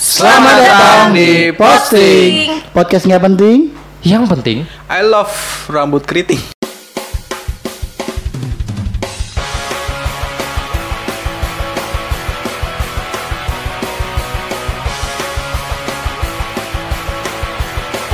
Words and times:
Selamat 0.00 0.56
datang 0.64 1.12
di 1.12 1.52
Posting. 1.52 2.64
Podcast 2.72 3.04
nggak 3.04 3.22
penting. 3.22 3.84
Yang 4.04 4.24
penting 4.28 4.58
I 4.92 5.00
love 5.00 5.32
rambut 5.72 6.04
keriting 6.04 6.36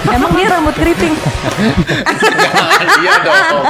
Emang 0.08 0.32
dia 0.32 0.46
rambut 0.48 0.74
keriting? 0.74 1.14
Iya 3.00 3.14
dong 3.20 3.64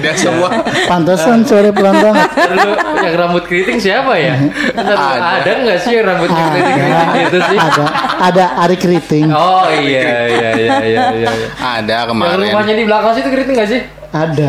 Tidak 0.00 0.14
semua 0.16 0.48
Pantesan 0.88 1.44
sore 1.44 1.68
pelan 1.76 2.00
banget 2.00 2.28
Lu 2.56 2.70
yang 3.04 3.14
rambut 3.20 3.44
keriting 3.44 3.76
siapa 3.76 4.16
ya? 4.16 4.34
Ada. 4.72 5.44
ada 5.44 5.50
nggak 5.62 5.78
sih 5.84 5.92
yang 6.00 6.06
rambut 6.08 6.28
keriting 6.32 6.64
keriting 6.64 7.08
gitu 7.28 7.38
sih? 7.52 7.58
Ada 7.60 7.84
Ada 8.32 8.44
Ari 8.64 8.76
Keriting 8.80 9.28
Oh 9.32 9.68
iya 9.68 10.28
iya 10.28 10.50
iya 10.56 10.72
iya 10.80 11.02
iya. 11.12 11.30
iya. 11.36 11.48
Ada 11.60 11.96
Yang 12.04 12.08
kemarin 12.16 12.36
rumahnya 12.48 12.74
di 12.76 12.84
belakang 12.88 13.12
situ 13.12 13.28
keriting 13.28 13.56
nggak 13.60 13.70
sih? 13.70 14.01
Ada 14.12 14.48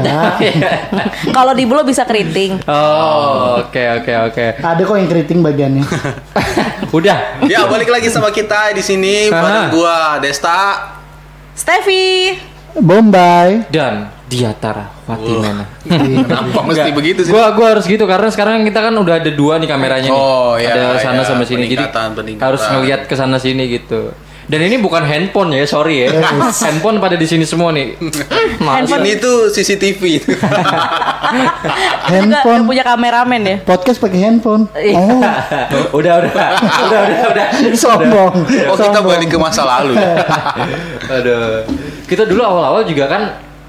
Kalau 1.37 1.55
di 1.55 1.63
bulu 1.63 1.87
bisa 1.87 2.03
keriting. 2.03 2.59
Oh 2.67 3.63
oke 3.63 3.83
oke 4.03 4.13
oke. 4.27 4.45
Ada 4.59 4.81
kok 4.83 4.95
yang 4.95 5.07
keriting 5.07 5.39
bagiannya 5.39 5.83
Udah. 6.97 7.39
Ya 7.47 7.63
balik 7.65 7.87
lagi 7.87 8.11
sama 8.11 8.27
kita 8.29 8.75
di 8.75 8.83
sini 8.83 9.31
Bareng 9.31 9.71
gua 9.71 10.19
Desta 10.19 10.99
Steffi. 11.55 12.35
Bombay 12.73 13.69
Dan 13.69 14.09
Diatara 14.25 14.89
Fatimana. 15.05 15.69
Kenapa 15.85 16.59
mesti 16.67 16.89
begitu 16.89 17.21
sih? 17.21 17.29
Gua 17.29 17.53
gua 17.53 17.77
harus 17.77 17.85
gitu 17.85 18.01
karena 18.03 18.33
sekarang 18.33 18.65
kita 18.65 18.81
kan 18.81 18.93
udah 18.97 19.21
ada 19.21 19.29
dua 19.29 19.61
nih 19.61 19.69
kameranya 19.69 20.09
nih. 20.09 20.17
Oh, 20.17 20.57
iya, 20.57 20.73
Ada 20.73 21.05
sana 21.05 21.21
iya. 21.21 21.27
sama 21.27 21.43
sini 21.45 21.69
jadi 21.69 21.85
Peningkatan, 21.85 22.09
peningkatan. 22.17 22.47
harus 22.49 22.63
ngelihat 22.65 23.01
ke 23.05 23.13
sana 23.13 23.37
sini 23.37 23.69
gitu. 23.69 24.09
Dan 24.43 24.59
ini 24.59 24.75
bukan 24.75 25.01
handphone 25.01 25.55
ya, 25.55 25.63
sorry 25.63 26.03
ya. 26.03 26.19
handphone 26.51 26.99
pada 26.99 27.15
di 27.15 27.23
sini 27.23 27.47
semua 27.47 27.71
nih. 27.71 27.95
Mas, 28.65 28.91
Ini 28.91 29.15
tuh 29.17 29.47
CCTV 29.49 30.01
Juga 30.19 30.35
Handphone 32.05 32.67
punya 32.67 32.83
kameramen 32.83 33.41
ya. 33.41 33.55
Podcast 33.63 33.97
pakai 33.97 34.19
handphone 34.21 34.67
Iya. 34.75 34.99
Oh 34.99 35.23
udah 35.99 36.13
udah 36.21 36.31
udah 36.59 36.99
udah 37.07 37.19
udah. 37.31 37.45
Sombong 37.73 38.33
Oh 38.69 38.75
kita 38.75 38.99
Sombong. 38.99 39.05
balik 39.15 39.29
ke 39.31 39.37
masa 39.39 39.63
lalu 39.63 39.95
ya? 39.97 40.13
Aduh. 41.17 41.63
Kita 42.05 42.27
dulu 42.27 42.43
awal-awal 42.43 42.83
juga 42.83 43.07
kan 43.07 43.21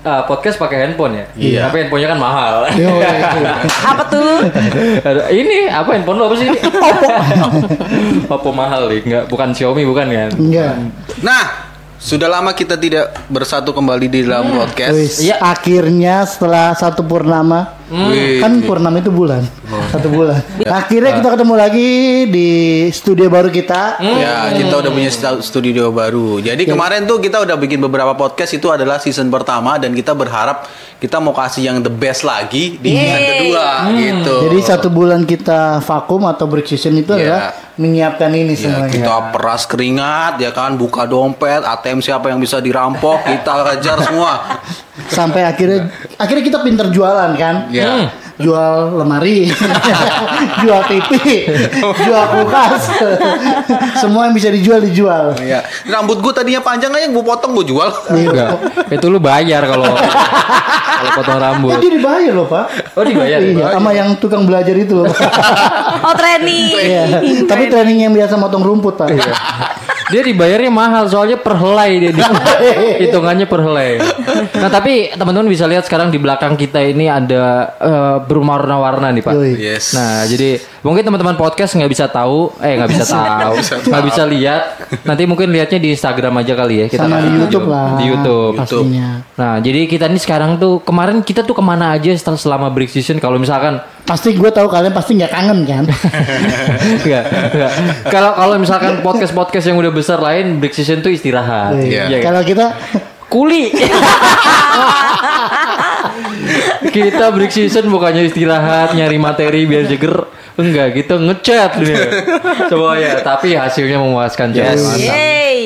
uh, 0.04 0.22
podcast 0.28 0.60
pakai 0.60 0.84
handphone 0.84 1.18
ya. 1.18 1.26
Iya. 1.34 1.60
Tapi 1.68 1.76
handphonenya 1.84 2.08
kan 2.14 2.20
mahal. 2.20 2.54
Yo, 2.76 3.00
iya. 3.00 3.64
Apa 3.90 4.02
tuh? 4.06 4.44
Aduh, 5.02 5.24
ini 5.32 5.66
apa 5.66 5.90
handphone 5.96 6.18
lo 6.20 6.24
apa 6.30 6.36
sih? 6.38 6.48
Oppo. 6.52 7.08
Oppo 8.38 8.50
mahal 8.52 8.86
nih, 8.92 9.00
enggak 9.02 9.24
bukan 9.32 9.50
Xiaomi 9.56 9.82
bukan 9.88 10.06
kan? 10.12 10.30
Enggak 10.36 10.74
Nah 11.24 11.74
Sudah 12.04 12.28
lama 12.28 12.52
kita 12.52 12.76
tidak 12.76 13.16
bersatu 13.32 13.72
kembali 13.72 14.12
di 14.12 14.28
dalam 14.28 14.52
podcast 14.52 15.24
Iya. 15.24 15.40
Akhirnya 15.40 16.28
setelah 16.28 16.76
satu 16.76 17.00
purnama 17.00 17.72
Wih, 17.84 18.40
Kan 18.40 18.64
purnama 18.64 18.96
itu 18.96 19.12
bulan 19.12 19.44
Satu 19.92 20.08
bulan 20.08 20.40
Akhirnya 20.64 21.20
kita 21.20 21.28
ketemu 21.30 21.54
lagi 21.54 21.90
di 22.26 22.48
studio 22.88 23.28
baru 23.28 23.48
kita 23.48 24.00
Ya, 24.00 24.48
kita 24.50 24.80
udah 24.80 24.90
punya 24.90 25.10
studio 25.40 25.90
baru. 25.90 26.40
Jadi 26.40 26.64
kemarin 26.64 27.04
tuh 27.04 27.20
kita 27.20 27.44
udah 27.44 27.56
bikin 27.56 27.78
beberapa 27.78 28.12
podcast 28.12 28.52
itu 28.52 28.68
adalah 28.68 28.96
season 28.96 29.28
pertama 29.28 29.76
dan 29.76 29.92
kita 29.92 30.12
berharap 30.12 30.64
kita 30.96 31.20
mau 31.20 31.32
kasih 31.32 31.68
yang 31.68 31.78
the 31.80 31.92
best 31.92 32.24
lagi 32.24 32.80
di 32.80 32.90
season 32.90 33.20
Yeay. 33.20 33.28
kedua 33.36 33.66
gitu. 33.92 34.36
Jadi 34.48 34.58
satu 34.62 34.88
bulan 34.88 35.22
kita 35.22 35.80
vakum 35.80 36.24
atau 36.24 36.48
break 36.48 36.64
season 36.64 36.96
itu 36.96 37.12
Iya. 37.12 37.20
adalah 37.20 37.42
menyiapkan 37.74 38.30
ini 38.30 38.54
Ya, 38.54 38.60
semuanya. 38.62 38.88
kita 38.88 39.14
peras 39.30 39.62
keringat 39.66 40.38
ya 40.38 40.50
kan, 40.50 40.78
buka 40.78 41.04
dompet, 41.04 41.60
ATM 41.60 42.00
siapa 42.00 42.30
yang 42.30 42.38
bisa 42.38 42.56
dirampok, 42.58 43.20
kita 43.20 43.52
kejar 43.74 43.98
semua. 44.00 44.32
Sampai 45.10 45.42
akhirnya 45.42 45.90
akhirnya 46.14 46.44
kita 46.46 46.58
pinter 46.62 46.86
jualan 46.94 47.34
kan? 47.34 47.66
Ya. 47.74 48.14
Jual 48.34 48.98
lemari, 48.98 49.46
jual 50.66 50.80
TV, 50.90 51.14
jual 51.78 52.22
kulkas. 52.34 52.82
Semua 54.02 54.26
yang 54.26 54.34
bisa 54.34 54.50
dijual 54.50 54.82
dijual. 54.82 55.38
Ya. 55.38 55.62
Rambut 55.86 56.18
gue 56.18 56.32
tadinya 56.34 56.58
panjang 56.58 56.90
aja 56.90 57.06
gue 57.10 57.24
potong 57.26 57.54
gue 57.54 57.70
jual. 57.70 57.86
Enggak. 58.10 58.58
Itu 58.90 59.06
lu 59.06 59.22
bayar 59.22 59.62
kalau 59.70 59.86
kalau 60.98 61.10
potong 61.14 61.38
rambut. 61.38 61.78
Jadi 61.78 61.88
dibayar 61.94 62.32
loh, 62.34 62.46
Pak. 62.50 62.66
Oh 62.98 63.02
dibayar. 63.06 63.38
ya? 63.38 63.50
Iya, 63.54 63.66
sama 63.70 63.90
yang 63.94 64.18
tukang 64.18 64.42
belajar 64.46 64.74
itu 64.74 64.94
loh. 64.94 65.10
Oh 66.04 66.12
training. 66.12 66.68
Iya. 66.74 67.04
Tapi 67.48 67.70
training 67.72 68.04
yang 68.04 68.12
biasa 68.12 68.36
motong 68.36 68.60
rumput, 68.60 68.98
Pak. 68.98 69.08
Dia 70.14 70.22
dibayarnya 70.22 70.70
mahal 70.70 71.10
soalnya 71.10 71.34
per 71.34 71.58
helai 71.58 71.98
dia 71.98 72.14
di- 72.14 72.22
hitungannya 73.02 73.50
per 73.50 73.66
helai. 73.66 73.98
Nah 74.54 74.70
tapi 74.70 75.10
teman-teman 75.10 75.50
bisa 75.50 75.66
lihat 75.66 75.82
sekarang 75.82 76.14
di 76.14 76.22
belakang 76.22 76.54
kita 76.54 76.78
ini 76.78 77.10
ada 77.10 77.74
eh, 77.82 78.16
berwarna-warna 78.22 79.10
nih 79.10 79.22
pak. 79.26 79.34
Yes. 79.58 79.90
Nah 79.90 80.22
jadi 80.22 80.62
mungkin 80.86 81.02
teman-teman 81.02 81.34
podcast 81.34 81.74
nggak 81.74 81.90
bisa 81.90 82.06
tahu, 82.06 82.54
eh 82.62 82.78
nggak 82.78 82.90
bisa 82.94 83.04
tahu, 83.10 83.54
nggak 83.90 84.04
bisa 84.06 84.22
lihat. 84.22 84.62
Nanti 85.02 85.26
mungkin 85.26 85.50
lihatnya 85.50 85.82
di 85.82 85.90
Instagram 85.90 86.38
aja 86.38 86.54
kali 86.54 86.74
ya. 86.78 86.86
Kita 86.86 87.10
Sama 87.10 87.18
di. 87.18 87.28
YouTube 87.34 87.66
lah. 87.66 87.88
Di 87.98 88.04
YouTube. 88.06 88.54
Pastinya. 88.54 89.08
Nah 89.34 89.58
jadi 89.58 89.90
kita 89.90 90.06
ini 90.06 90.22
sekarang 90.22 90.62
tuh 90.62 90.78
kemarin 90.86 91.26
kita 91.26 91.42
tuh 91.42 91.58
ke 91.58 91.62
mana 91.66 91.90
aja 91.90 92.14
setelah 92.14 92.38
selama 92.38 92.70
break 92.70 92.94
season 92.94 93.18
kalau 93.18 93.42
misalkan 93.42 93.82
Pasti 94.04 94.36
gue 94.36 94.50
tahu 94.52 94.68
kalian 94.68 94.92
pasti 94.92 95.16
nggak 95.16 95.32
kangen 95.32 95.64
kan? 95.64 95.84
Kalau 98.14 98.36
kalau 98.36 98.56
misalkan 98.60 99.00
podcast-podcast 99.00 99.64
yang 99.72 99.80
udah 99.80 99.88
besar 99.88 100.20
lain 100.20 100.60
break 100.60 100.76
season 100.76 101.00
tuh 101.00 101.08
istirahat. 101.08 101.72
Iya. 101.80 102.12
Iya 102.12 102.18
kan? 102.20 102.24
Kalau 102.28 102.42
kita 102.44 102.66
Kuli. 103.32 103.72
kita 106.94 107.32
break 107.32 107.50
season 107.50 107.88
bukannya 107.90 108.28
istirahat, 108.28 108.92
nyari 108.94 109.16
materi 109.16 109.64
biar 109.64 109.88
jeger. 109.88 110.28
Enggak, 110.54 110.94
gitu 110.94 111.18
ngechat 111.18 111.82
nih. 111.82 111.98
Coba 112.70 112.94
ya, 112.94 113.18
tapi 113.26 113.58
hasilnya 113.58 113.98
memuaskan. 113.98 114.54
Yes. 114.54 114.86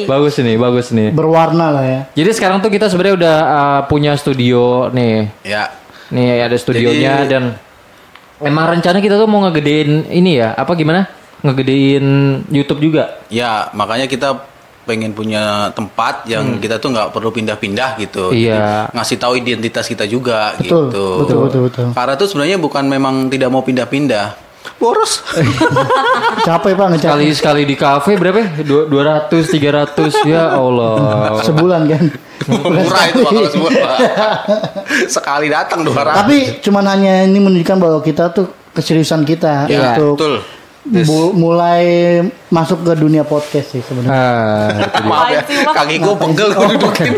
Bagus 0.08 0.40
nih, 0.40 0.56
bagus 0.56 0.88
nih. 0.96 1.12
berwarna 1.12 1.68
lah 1.68 1.84
ya. 1.84 2.00
Jadi 2.16 2.30
sekarang 2.32 2.64
tuh 2.64 2.72
kita 2.72 2.88
sebenarnya 2.88 3.14
udah 3.20 3.36
uh, 3.44 3.80
punya 3.84 4.16
studio 4.16 4.88
nih. 4.88 5.28
Ya. 5.44 5.68
Nih 6.08 6.40
ada 6.40 6.56
studionya 6.56 7.28
Jadi- 7.28 7.28
dan 7.28 7.44
emang 8.40 8.70
rencana 8.70 8.98
kita 8.98 9.14
tuh 9.14 9.26
mau 9.26 9.42
ngegedein 9.42 10.06
ini 10.08 10.38
ya, 10.38 10.52
apa 10.52 10.72
gimana? 10.72 11.06
Ngegedein 11.40 12.06
YouTube 12.48 12.82
juga. 12.82 13.22
Ya, 13.28 13.70
makanya 13.72 14.06
kita 14.06 14.34
pengen 14.82 15.12
punya 15.12 15.68
tempat 15.70 16.24
yang 16.24 16.56
kita 16.56 16.80
tuh 16.80 16.90
nggak 16.90 17.12
perlu 17.12 17.28
pindah-pindah 17.28 18.00
gitu. 18.00 18.32
Hmm. 18.32 18.40
Iya. 18.40 18.56
Jadi, 18.88 18.96
ngasih 18.96 19.16
tahu 19.16 19.32
identitas 19.36 19.84
kita 19.84 20.04
juga 20.04 20.56
Betul, 20.56 20.88
gitu. 20.88 21.04
betul, 21.20 21.38
betul, 21.44 21.60
betul. 21.68 21.86
Karena 21.92 22.14
tuh 22.16 22.26
sebenarnya 22.26 22.56
bukan 22.56 22.84
memang 22.84 23.28
tidak 23.28 23.48
mau 23.48 23.60
pindah-pindah. 23.60 24.48
Boros. 24.76 25.22
Capek 26.46 26.72
pak 26.72 26.86
ngecat 26.90 27.08
Sekali 27.08 27.26
sekali 27.32 27.62
di 27.64 27.74
kafe 27.74 28.16
berapa? 28.16 28.38
ya? 28.38 28.48
Dua- 28.62 28.86
200, 28.86 29.44
300 29.48 30.12
ya 30.24 30.44
Allah. 30.50 31.38
sebulan 31.40 31.82
kan. 31.86 32.04
Murah 32.48 33.04
itu 33.06 33.20
Pak, 33.20 33.30
kalau 33.30 33.48
semua. 33.48 33.70
Pak. 33.70 33.98
Sekali 35.06 35.46
datang 35.46 35.84
200. 35.84 36.18
Tapi 36.18 36.36
cuman 36.60 36.84
hanya 36.86 37.14
ini 37.22 37.38
menunjukkan 37.38 37.76
bahwa 37.76 38.00
kita 38.00 38.32
tuh 38.32 38.46
keseriusan 38.72 39.22
kita 39.22 39.66
ya, 39.66 39.94
untuk 39.94 40.16
betul. 40.16 40.34
bu- 41.04 41.34
mulai 41.34 41.84
masuk 42.48 42.82
ke 42.82 42.92
dunia 42.94 43.22
podcast 43.22 43.68
sih 43.70 43.82
sebenarnya. 43.82 44.14
Ah. 44.14 44.68
Maaf 45.10 45.28
ya, 45.28 45.40
kaki 45.44 45.96
gue 45.98 46.14
pegel 46.16 46.48
gue 46.50 46.66
dudukin. 46.74 47.12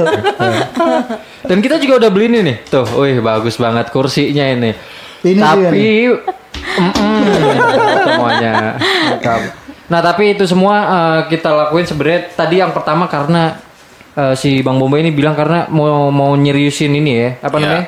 Dan 1.49 1.59
kita 1.61 1.79
juga 1.79 1.95
udah 1.99 2.11
beli 2.11 2.27
ini 2.29 2.39
nih. 2.43 2.57
Tuh, 2.67 2.87
wih 2.99 3.19
bagus 3.21 3.55
banget 3.55 3.89
kursinya 3.89 4.45
ini. 4.45 4.71
Ini 5.21 5.37
tapi 5.37 6.09
Mm-mm, 6.61 7.21
semuanya 8.05 8.77
lengkap. 9.11 9.41
Nah, 9.91 10.01
tapi 10.01 10.33
itu 10.33 10.45
semua 10.47 10.77
eh, 10.87 11.21
kita 11.29 11.51
lakuin 11.51 11.83
sebenarnya 11.83 12.31
tadi 12.33 12.57
yang 12.57 12.71
pertama 12.71 13.05
karena 13.05 13.59
eh, 14.13 14.35
si 14.35 14.61
Bang 14.61 14.77
Bomba 14.77 14.97
ini 14.97 15.11
bilang 15.11 15.35
karena 15.35 15.67
mau 15.69 16.09
mau 16.09 16.33
nyeriusin 16.33 16.91
ini 16.91 17.11
ya, 17.13 17.31
apa 17.41 17.57
Ya. 17.57 17.63
namanya? 17.63 17.87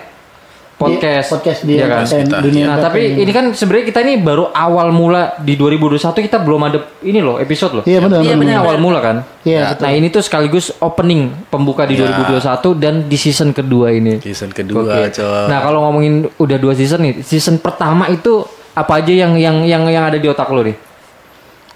Podcast. 0.73 1.31
Di- 1.31 1.31
podcast 1.31 1.61
di 1.63 1.73
Iya 1.79 1.87
kan? 1.87 2.03
Kita, 2.03 2.37
dunia 2.43 2.65
Nah, 2.67 2.77
tapi 2.83 2.99
entertain. 3.07 3.23
ini 3.23 3.31
kan 3.31 3.45
sebenarnya 3.55 3.85
kita 3.87 3.99
ini 4.03 4.19
baru 4.19 4.51
awal 4.51 4.91
mula 4.91 5.39
di 5.39 5.55
2021 5.55 6.19
kita 6.21 6.43
belum 6.43 6.59
ada 6.61 6.79
ini 7.01 7.23
loh 7.23 7.39
episode 7.39 7.73
loh. 7.79 7.85
Iya 7.87 8.03
benar. 8.03 8.19
Iya, 8.19 8.35
benar. 8.35 8.51
Ini 8.51 8.55
awal 8.59 8.77
mula 8.83 8.99
kan? 8.99 9.17
Iya, 9.47 9.61
betul. 9.71 9.83
Nah, 9.87 9.93
ini 9.95 10.07
tuh 10.11 10.23
sekaligus 10.27 10.75
opening 10.77 11.47
pembuka 11.47 11.87
di 11.87 11.95
Ya. 11.95 12.11
2021 12.11 12.75
dan 12.75 13.07
di 13.07 13.15
season 13.15 13.55
kedua 13.55 13.95
ini. 13.95 14.19
Season 14.19 14.51
kedua, 14.51 14.83
Oke. 14.83 15.15
coy. 15.15 15.47
Nah, 15.47 15.59
kalau 15.63 15.87
ngomongin 15.87 16.27
udah 16.35 16.59
dua 16.59 16.75
season 16.75 16.99
nih, 17.01 17.23
season 17.23 17.63
pertama 17.63 18.11
itu 18.11 18.43
apa 18.75 18.99
aja 18.99 19.13
yang 19.13 19.39
yang 19.39 19.63
yang 19.63 19.87
yang 19.87 20.03
ada 20.03 20.19
di 20.19 20.27
otak 20.27 20.51
lo 20.51 20.67
nih? 20.67 20.75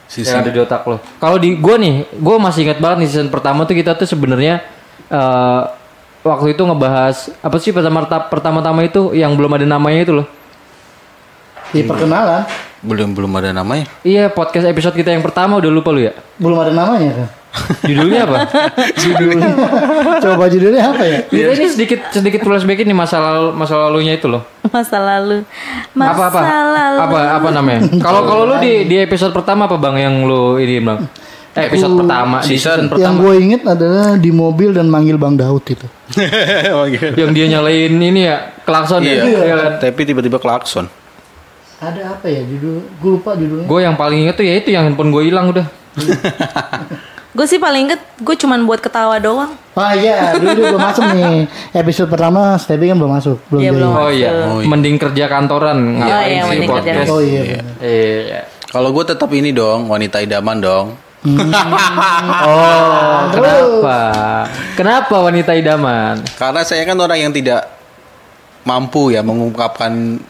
Yang 0.06 0.14
Season 0.26 0.38
ada 0.38 0.50
di 0.54 0.60
otak 0.62 0.82
lo. 0.86 1.02
Kalau 1.18 1.36
di 1.36 1.58
gua 1.58 1.76
nih, 1.76 2.06
gua 2.22 2.38
masih 2.38 2.70
ingat 2.70 2.78
banget 2.78 2.96
nih 3.02 3.08
season 3.10 3.30
pertama 3.30 3.66
tuh 3.66 3.74
kita 3.74 3.98
tuh 3.98 4.06
sebenarnya 4.06 4.62
eh 5.10 5.62
waktu 6.26 6.58
itu 6.58 6.62
ngebahas 6.66 7.30
apa 7.38 7.56
sih 7.62 7.70
pertama 7.70 8.02
pertama-tama 8.06 8.82
itu 8.82 9.14
yang 9.14 9.34
belum 9.34 9.58
ada 9.58 9.66
namanya 9.66 10.00
itu 10.06 10.12
loh. 10.14 10.26
Di 11.74 11.82
perkenalan. 11.82 12.46
Belum 12.86 13.10
belum 13.10 13.32
ada 13.34 13.50
namanya. 13.50 13.90
Iya, 14.06 14.30
podcast 14.30 14.70
episode 14.70 14.94
kita 14.94 15.10
yang 15.10 15.26
pertama 15.26 15.58
udah 15.58 15.70
lupa 15.70 15.90
lu 15.90 16.06
ya? 16.06 16.14
Belum 16.38 16.58
ada 16.62 16.70
namanya 16.70 17.10
kan? 17.24 17.28
Judulnya 17.82 18.20
apa? 18.28 18.36
Judulnya. 19.02 19.48
Coba 20.22 20.44
judulnya 20.50 20.82
apa 20.92 21.02
ya? 21.04 21.18
Kita 21.26 21.50
ini 21.56 21.66
sedikit 21.70 22.00
sedikit 22.12 22.40
flashback 22.44 22.84
ini 22.84 22.92
masa 22.92 23.18
lalu 23.18 23.56
masa 23.56 23.74
lalunya 23.76 24.16
itu 24.16 24.28
loh. 24.28 24.44
Masa 24.68 24.98
lalu. 25.00 25.42
Masa 25.96 26.12
apa 26.12 26.24
apa? 26.28 26.40
lalu. 26.64 26.98
Apa 27.00 27.18
apa 27.40 27.48
namanya? 27.54 27.80
Kalau 28.04 28.22
kalau 28.28 28.42
lu 28.48 28.56
di 28.60 28.84
di 28.86 28.96
episode 29.00 29.32
pertama 29.32 29.64
apa 29.66 29.76
Bang 29.80 29.96
yang 29.96 30.26
lu 30.26 30.60
ini 30.60 30.82
Bang? 30.82 31.08
Eh, 31.56 31.72
episode 31.72 31.96
pertama 31.96 32.44
di 32.44 32.52
season 32.60 32.84
Yang 32.84 32.92
pertama 32.92 33.16
gue 33.24 33.34
inget 33.40 33.62
adalah 33.64 34.20
di 34.20 34.28
mobil 34.28 34.76
dan 34.76 34.92
manggil 34.92 35.16
Bang 35.16 35.40
Daud 35.40 35.64
itu. 35.64 35.88
Yang 37.20 37.30
dia 37.32 37.46
nyalain 37.56 37.96
ini 37.96 38.28
ya 38.28 38.52
klakson 38.68 39.00
ya. 39.00 39.24
Iya 39.24 39.54
kan? 39.56 39.72
Tapi 39.80 40.00
tiba-tiba 40.04 40.36
klakson. 40.36 40.92
Ada 41.80 42.16
apa 42.16 42.28
ya 42.28 42.44
judul? 42.44 42.84
Gue 43.00 43.10
lupa 43.20 43.36
judulnya. 43.36 43.68
Gue 43.68 43.80
yang 43.84 43.96
paling 44.00 44.28
inget 44.28 44.36
tuh 44.36 44.44
ya 44.48 44.54
itu 44.56 44.68
yang 44.72 44.88
handphone 44.88 45.12
gue 45.12 45.22
hilang 45.28 45.52
udah. 45.52 45.66
Gue 47.36 47.44
sih 47.44 47.60
paling 47.60 47.92
inget 47.92 48.00
gue 48.16 48.32
cuman 48.32 48.64
buat 48.64 48.80
ketawa 48.80 49.20
doang. 49.20 49.52
Ah 49.76 49.92
iya, 49.92 50.32
dulu 50.40 50.72
belum 50.72 50.80
masuk 50.80 51.04
nih. 51.12 51.44
Episode 51.76 52.08
pertama 52.08 52.56
Stevie 52.56 52.88
kan 52.88 52.96
belum 52.96 53.12
masuk, 53.12 53.36
belum 53.52 53.60
Iya, 53.60 53.68
jadi. 53.68 53.76
belum. 53.76 53.92
Oh 53.92 54.08
iya, 54.08 54.30
mending 54.64 54.96
kerja 54.96 55.24
kantoran 55.28 56.00
ngapain 56.00 56.32
iya, 56.32 56.40
sih 56.40 56.48
mending 56.56 56.70
kerja 56.72 56.90
podcast? 56.96 57.12
Oh 57.12 57.20
iya. 57.20 57.40
benar. 57.44 57.64
Iya. 57.84 58.40
Kalau 58.72 58.88
gue 58.88 59.04
tetap 59.04 59.30
ini 59.36 59.52
dong, 59.52 59.92
wanita 59.92 60.16
idaman 60.24 60.58
dong. 60.64 60.86
Oh, 62.46 63.20
kenapa? 63.34 63.98
Kenapa 64.78 65.16
wanita 65.20 65.52
idaman? 65.52 66.22
Karena 66.38 66.62
saya 66.62 66.86
kan 66.86 66.96
orang 66.96 67.18
yang 67.18 67.32
tidak 67.34 67.66
mampu 68.62 69.10
ya 69.14 69.26
mengungkapkan 69.26 70.22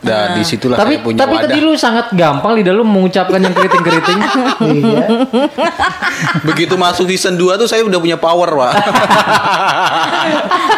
Ah, 0.00 0.32
dan 0.32 0.40
di 0.40 0.48
situlah 0.48 0.80
tapi 0.80 0.96
saya 0.96 1.04
punya 1.04 1.18
tapi 1.20 1.36
wadah. 1.36 1.44
tadi 1.44 1.58
lu 1.60 1.76
sangat 1.76 2.08
gampang 2.16 2.56
lidah 2.56 2.72
lu 2.72 2.88
mengucapkan 2.88 3.36
yang 3.36 3.52
keriting-keriting. 3.52 4.18
Iya. 4.60 5.06
Begitu 6.44 6.76
masuk 6.76 7.08
season 7.08 7.36
2 7.36 7.60
tuh 7.60 7.68
saya 7.68 7.84
udah 7.84 8.00
punya 8.00 8.16
power, 8.16 8.48
Pak. 8.48 8.72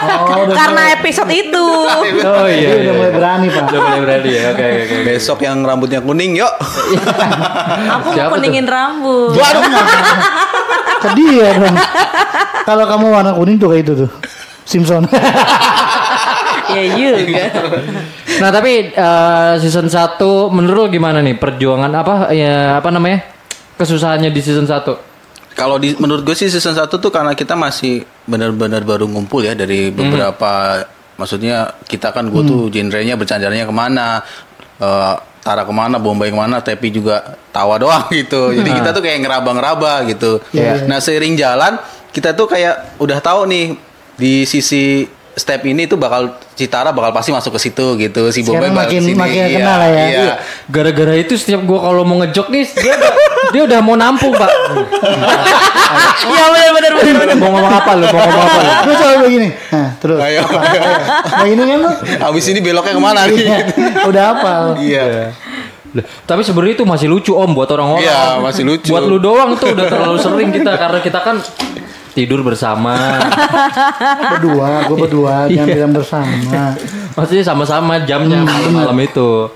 Oh, 0.02 0.50
Karena 0.50 0.98
episode 0.98 1.30
itu. 1.30 1.66
oh 2.26 2.46
Dia 2.50 2.50
iya. 2.50 2.70
udah 2.74 2.82
iya. 2.82 2.92
mulai 2.98 3.12
berani, 3.14 3.46
Pak. 3.46 3.62
Udah 3.70 3.80
mulai 3.86 4.00
berani 4.02 4.30
ya. 4.34 4.42
Oke 4.50 4.64
oke 4.66 4.82
oke. 4.82 4.96
Besok 5.06 5.38
yang 5.46 5.58
rambutnya 5.62 6.00
kuning, 6.02 6.42
yuk. 6.42 6.52
Aku 8.02 8.08
mau 8.18 8.34
kuningin 8.34 8.66
rambut. 8.66 9.38
Waduh. 9.38 9.62
Ke 10.98 11.08
dia 11.14 11.48
dong. 11.62 11.76
Kalau 12.66 12.84
kamu 12.90 13.06
warna 13.14 13.30
kuning 13.38 13.56
tuh 13.62 13.70
kayak 13.70 13.86
itu 13.86 13.92
tuh. 14.06 14.10
Simpson. 14.66 15.06
Ya 16.70 16.82
juga. 16.94 17.44
Nah, 18.38 18.50
tapi 18.54 18.94
eh, 18.94 19.52
season 19.58 19.90
1 19.90 20.18
menurut 20.54 20.92
gimana 20.92 21.18
nih 21.18 21.34
perjuangan 21.34 21.90
apa 21.90 22.14
ya 22.30 22.78
apa 22.78 22.88
namanya? 22.94 23.26
Kesusahannya 23.74 24.30
di 24.30 24.40
season 24.44 24.68
1. 24.68 25.58
Kalau 25.58 25.76
di 25.76 25.92
menurut 25.98 26.22
gue 26.22 26.36
sih 26.38 26.48
season 26.48 26.78
1 26.78 26.86
tuh 26.88 27.10
karena 27.10 27.34
kita 27.34 27.58
masih 27.58 28.06
benar-benar 28.24 28.86
baru 28.86 29.10
ngumpul 29.10 29.44
ya 29.44 29.52
dari 29.58 29.92
beberapa 29.92 30.84
maksudnya 31.18 31.76
kita 31.84 32.14
kan 32.14 32.32
gue 32.32 32.42
tuh 32.46 32.72
genrenya 32.72 33.18
bercandarnya 33.18 33.68
ke 33.68 33.74
mana 33.74 34.22
eh, 34.80 35.14
Tara 35.42 35.66
ke 35.66 35.74
mana, 35.74 35.98
Bombay 35.98 36.30
ke 36.30 36.38
mana, 36.38 36.62
tapi 36.62 36.94
juga 36.94 37.34
tawa 37.50 37.74
doang 37.74 38.06
gitu. 38.14 38.54
Jadi 38.54 38.70
kita 38.78 38.94
tuh 38.94 39.02
kayak 39.02 39.26
ngeraba-ngeraba 39.26 40.06
gitu. 40.06 40.38
Iya. 40.54 40.86
Nah 40.86 41.02
seiring 41.02 41.34
jalan 41.34 41.82
kita 42.14 42.30
tuh 42.38 42.46
kayak 42.46 42.94
udah 43.02 43.18
tahu 43.18 43.50
nih 43.50 43.74
di 44.14 44.46
sisi 44.46 45.02
step 45.32 45.64
ini 45.64 45.88
tuh 45.88 45.96
bakal 45.96 46.36
Citara 46.52 46.92
bakal 46.92 47.16
pasti 47.16 47.32
masuk 47.32 47.56
ke 47.56 47.60
situ 47.64 47.96
gitu. 47.96 48.28
Si 48.28 48.44
bakal 48.44 48.68
makin- 48.68 49.00
ke 49.00 49.08
sini. 49.08 49.16
makin 49.16 49.40
Iya, 49.40 49.56
kenal 49.56 49.76
lah 49.80 49.90
ya. 49.90 50.04
Iya. 50.04 50.34
Gara-gara 50.68 51.14
itu 51.16 51.32
setiap 51.34 51.64
gua 51.64 51.80
kalau 51.80 52.04
mau 52.04 52.20
ngejok 52.20 52.52
nih 52.52 52.64
dia 52.68 52.92
udah, 52.92 53.12
dia 53.56 53.62
udah 53.64 53.80
mau 53.80 53.96
nampung, 53.96 54.36
Pak. 54.36 54.50
ya 56.62 56.70
benar 56.70 56.92
benar 56.94 57.14
benar 57.18 57.36
mau 57.40 57.50
ngomong 57.50 57.72
apa 57.72 57.90
lu? 57.96 58.04
Mau 58.06 58.20
ngomong 58.20 58.44
apa 58.44 58.60
lu? 58.60 58.70
Gue 58.82 58.94
selalu 58.94 59.18
begini. 59.24 59.48
Nah, 59.72 59.88
terus. 59.98 60.18
Ayo. 60.20 60.42
Nah, 60.44 61.46
ini 61.48 61.62
kan 61.64 61.78
lu. 61.80 61.90
Abis 62.20 62.44
ini 62.52 62.58
beloknya 62.60 62.92
ke 62.92 63.02
mana 63.02 63.20
nih? 63.26 63.36
Iya, 63.40 63.58
Udah 64.06 64.24
apa? 64.36 64.52
Iya. 64.78 65.04
Loh, 65.92 66.04
Tapi 66.24 66.40
sebenarnya 66.40 66.74
itu 66.80 66.84
masih 66.88 67.08
lucu 67.12 67.32
Om 67.36 67.52
buat 67.52 67.68
orang-orang. 67.68 68.04
Iya, 68.04 68.40
masih 68.40 68.62
lucu. 68.64 68.96
Buat 68.96 69.04
lu 69.08 69.20
doang 69.20 69.52
tuh 69.60 69.76
udah 69.76 69.86
terlalu 69.88 70.18
sering 70.20 70.48
kita 70.48 70.72
karena 70.72 70.98
kita 71.04 71.20
kan 71.20 71.36
tidur 72.12 72.40
bersama. 72.40 73.18
Berdua, 74.32 74.84
gue 74.84 74.96
berdua, 74.98 75.34
jangan 75.46 75.66
Iya. 75.66 75.74
bilang 75.74 75.92
bersama. 75.92 76.76
Maksudnya 77.12 77.44
sama-sama 77.44 78.02
jamnya 78.02 78.40
malam-malam 78.40 78.96
itu. 79.00 79.48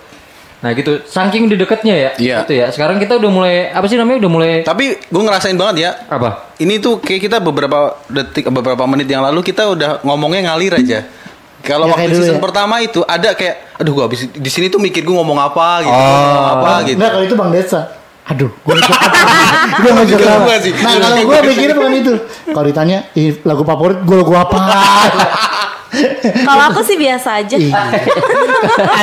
Nah 0.57 0.73
gitu, 0.73 1.05
saking 1.05 1.47
udah 1.47 1.59
deketnya 1.59 1.95
ya. 1.95 2.11
Iya. 2.17 2.37
Gitu 2.43 2.53
ya. 2.55 2.67
Sekarang 2.69 2.97
kita 2.97 3.15
udah 3.15 3.31
mulai 3.31 3.57
apa 3.69 3.85
sih 3.87 3.95
namanya? 3.95 4.25
Udah 4.25 4.33
mulai 4.33 4.53
Tapi 4.63 4.97
gue 4.99 5.23
ngerasain 5.23 5.55
banget 5.55 5.77
ya. 5.79 5.91
apa? 6.07 6.57
Ini 6.57 6.79
tuh 6.79 6.99
kayak 6.99 7.21
kita 7.23 7.37
beberapa 7.39 7.79
detik, 8.07 8.49
beberapa 8.49 8.83
menit 8.85 9.07
yang 9.07 9.21
lalu 9.21 9.41
kita 9.43 9.69
udah 9.69 10.01
ngomongnya 10.03 10.51
ngalir 10.51 10.73
aja. 10.75 11.05
Kalau 11.59 11.87
Ya, 11.87 11.99
waktu 11.99 12.15
season 12.15 12.39
ya. 12.39 12.43
pertama 12.43 12.79
itu 12.79 13.03
ada 13.03 13.35
kayak, 13.35 13.75
aduh 13.75 13.93
gue 13.93 14.05
abis 14.07 14.21
di 14.31 14.47
sini 14.47 14.67
tuh 14.67 14.79
mikir 14.79 15.03
gue 15.03 15.11
ngomong 15.13 15.35
apa 15.37 15.83
gitu, 15.83 15.91
ngomong 15.91 16.47
apa 16.55 16.73
gitu. 16.87 16.95
Enggak, 16.95 17.11
kalau 17.11 17.25
itu 17.27 17.35
Bang 17.35 17.51
Desa. 17.51 17.81
Aduh, 18.27 18.51
gue? 18.51 18.75
Gue 18.75 19.91
gua 19.95 20.57
sih. 20.65 20.73
Nah, 20.75 20.95
kalau 20.99 21.17
gue 21.23 21.39
mikirnya 21.47 21.77
bukan 21.79 21.95
itu. 21.95 22.13
Kalau 22.51 22.67
ditanya, 22.67 22.99
"Ih, 23.15 23.39
lagu 23.47 23.63
favorit 23.63 24.03
gue 24.03 24.17
lagu 24.19 24.35
apa? 24.35 24.59
Kalau 26.27 26.63
aku 26.75 26.81
sih 26.83 26.99
biasa 26.99 27.41
aja. 27.41 27.57
Iya. 27.57 27.73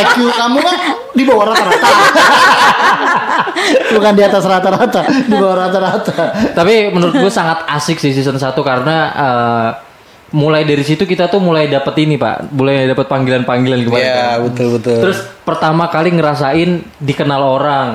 IQ 0.04 0.16
kamu 0.30 0.58
kan 0.60 0.76
di 1.16 1.24
bawah 1.26 1.46
rata-rata. 1.50 1.90
Bukan 3.96 4.14
di 4.14 4.24
atas 4.28 4.44
rata-rata, 4.46 5.02
di 5.08 5.34
bawah 5.34 5.58
rata-rata. 5.68 6.14
Tapi 6.54 6.92
menurut 6.92 7.16
gue 7.16 7.32
sangat 7.32 7.66
asik 7.72 7.98
sih 7.98 8.12
season 8.12 8.38
1 8.38 8.54
karena 8.62 8.96
eh, 9.16 9.70
mulai 10.34 10.66
dari 10.66 10.84
situ 10.84 11.06
kita 11.06 11.30
tuh 11.30 11.40
mulai 11.40 11.70
dapet 11.70 11.94
ini 12.04 12.18
pak, 12.20 12.52
mulai 12.54 12.86
dapet 12.90 13.06
panggilan-panggilan 13.08 13.80
kemarin. 13.88 14.04
Iya 14.04 14.14
kan. 14.14 14.38
betul 14.50 14.68
betul. 14.78 15.00
Terus 15.10 15.20
pertama 15.48 15.88
kali 15.90 16.10
ngerasain 16.14 16.70
dikenal 17.00 17.42
orang. 17.42 17.90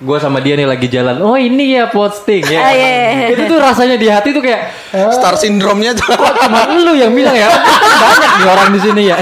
Gue 0.00 0.16
sama 0.16 0.40
dia 0.40 0.56
nih 0.56 0.64
lagi 0.64 0.88
jalan. 0.88 1.20
Oh 1.20 1.36
ini 1.36 1.76
ya 1.76 1.92
posting 1.92 2.40
ya. 2.48 2.60
Ah, 2.64 2.72
iya. 2.72 3.36
Itu 3.36 3.44
tuh 3.44 3.60
rasanya 3.60 4.00
di 4.00 4.08
hati 4.08 4.32
tuh 4.32 4.40
kayak 4.40 4.72
star 5.12 5.36
syndrome-nya 5.36 5.92
kok 5.92 6.36
cuma 6.40 6.72
lu 6.72 6.96
yang 6.96 7.12
bilang 7.12 7.36
ya. 7.36 7.52
Banyak 8.00 8.32
nih 8.40 8.48
orang 8.48 8.68
di 8.72 8.80
sini 8.80 9.02
ya. 9.12 9.16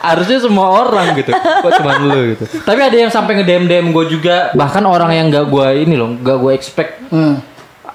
Harusnya 0.00 0.40
semua 0.40 0.72
orang 0.80 1.12
gitu. 1.12 1.36
Kok 1.36 1.72
cuma 1.76 2.00
lu 2.00 2.32
gitu. 2.32 2.48
Tapi 2.64 2.80
ada 2.80 2.96
yang 2.96 3.12
sampai 3.12 3.36
nge-DM 3.36 3.68
DM 3.68 3.86
gue 3.92 4.04
juga. 4.08 4.48
Bahkan 4.56 4.84
orang 4.88 5.12
yang 5.12 5.28
gak 5.28 5.52
gue 5.52 5.66
ini 5.76 5.94
loh, 6.00 6.16
gak 6.24 6.38
gue 6.40 6.52
expect. 6.56 7.12
Hmm. 7.12 7.44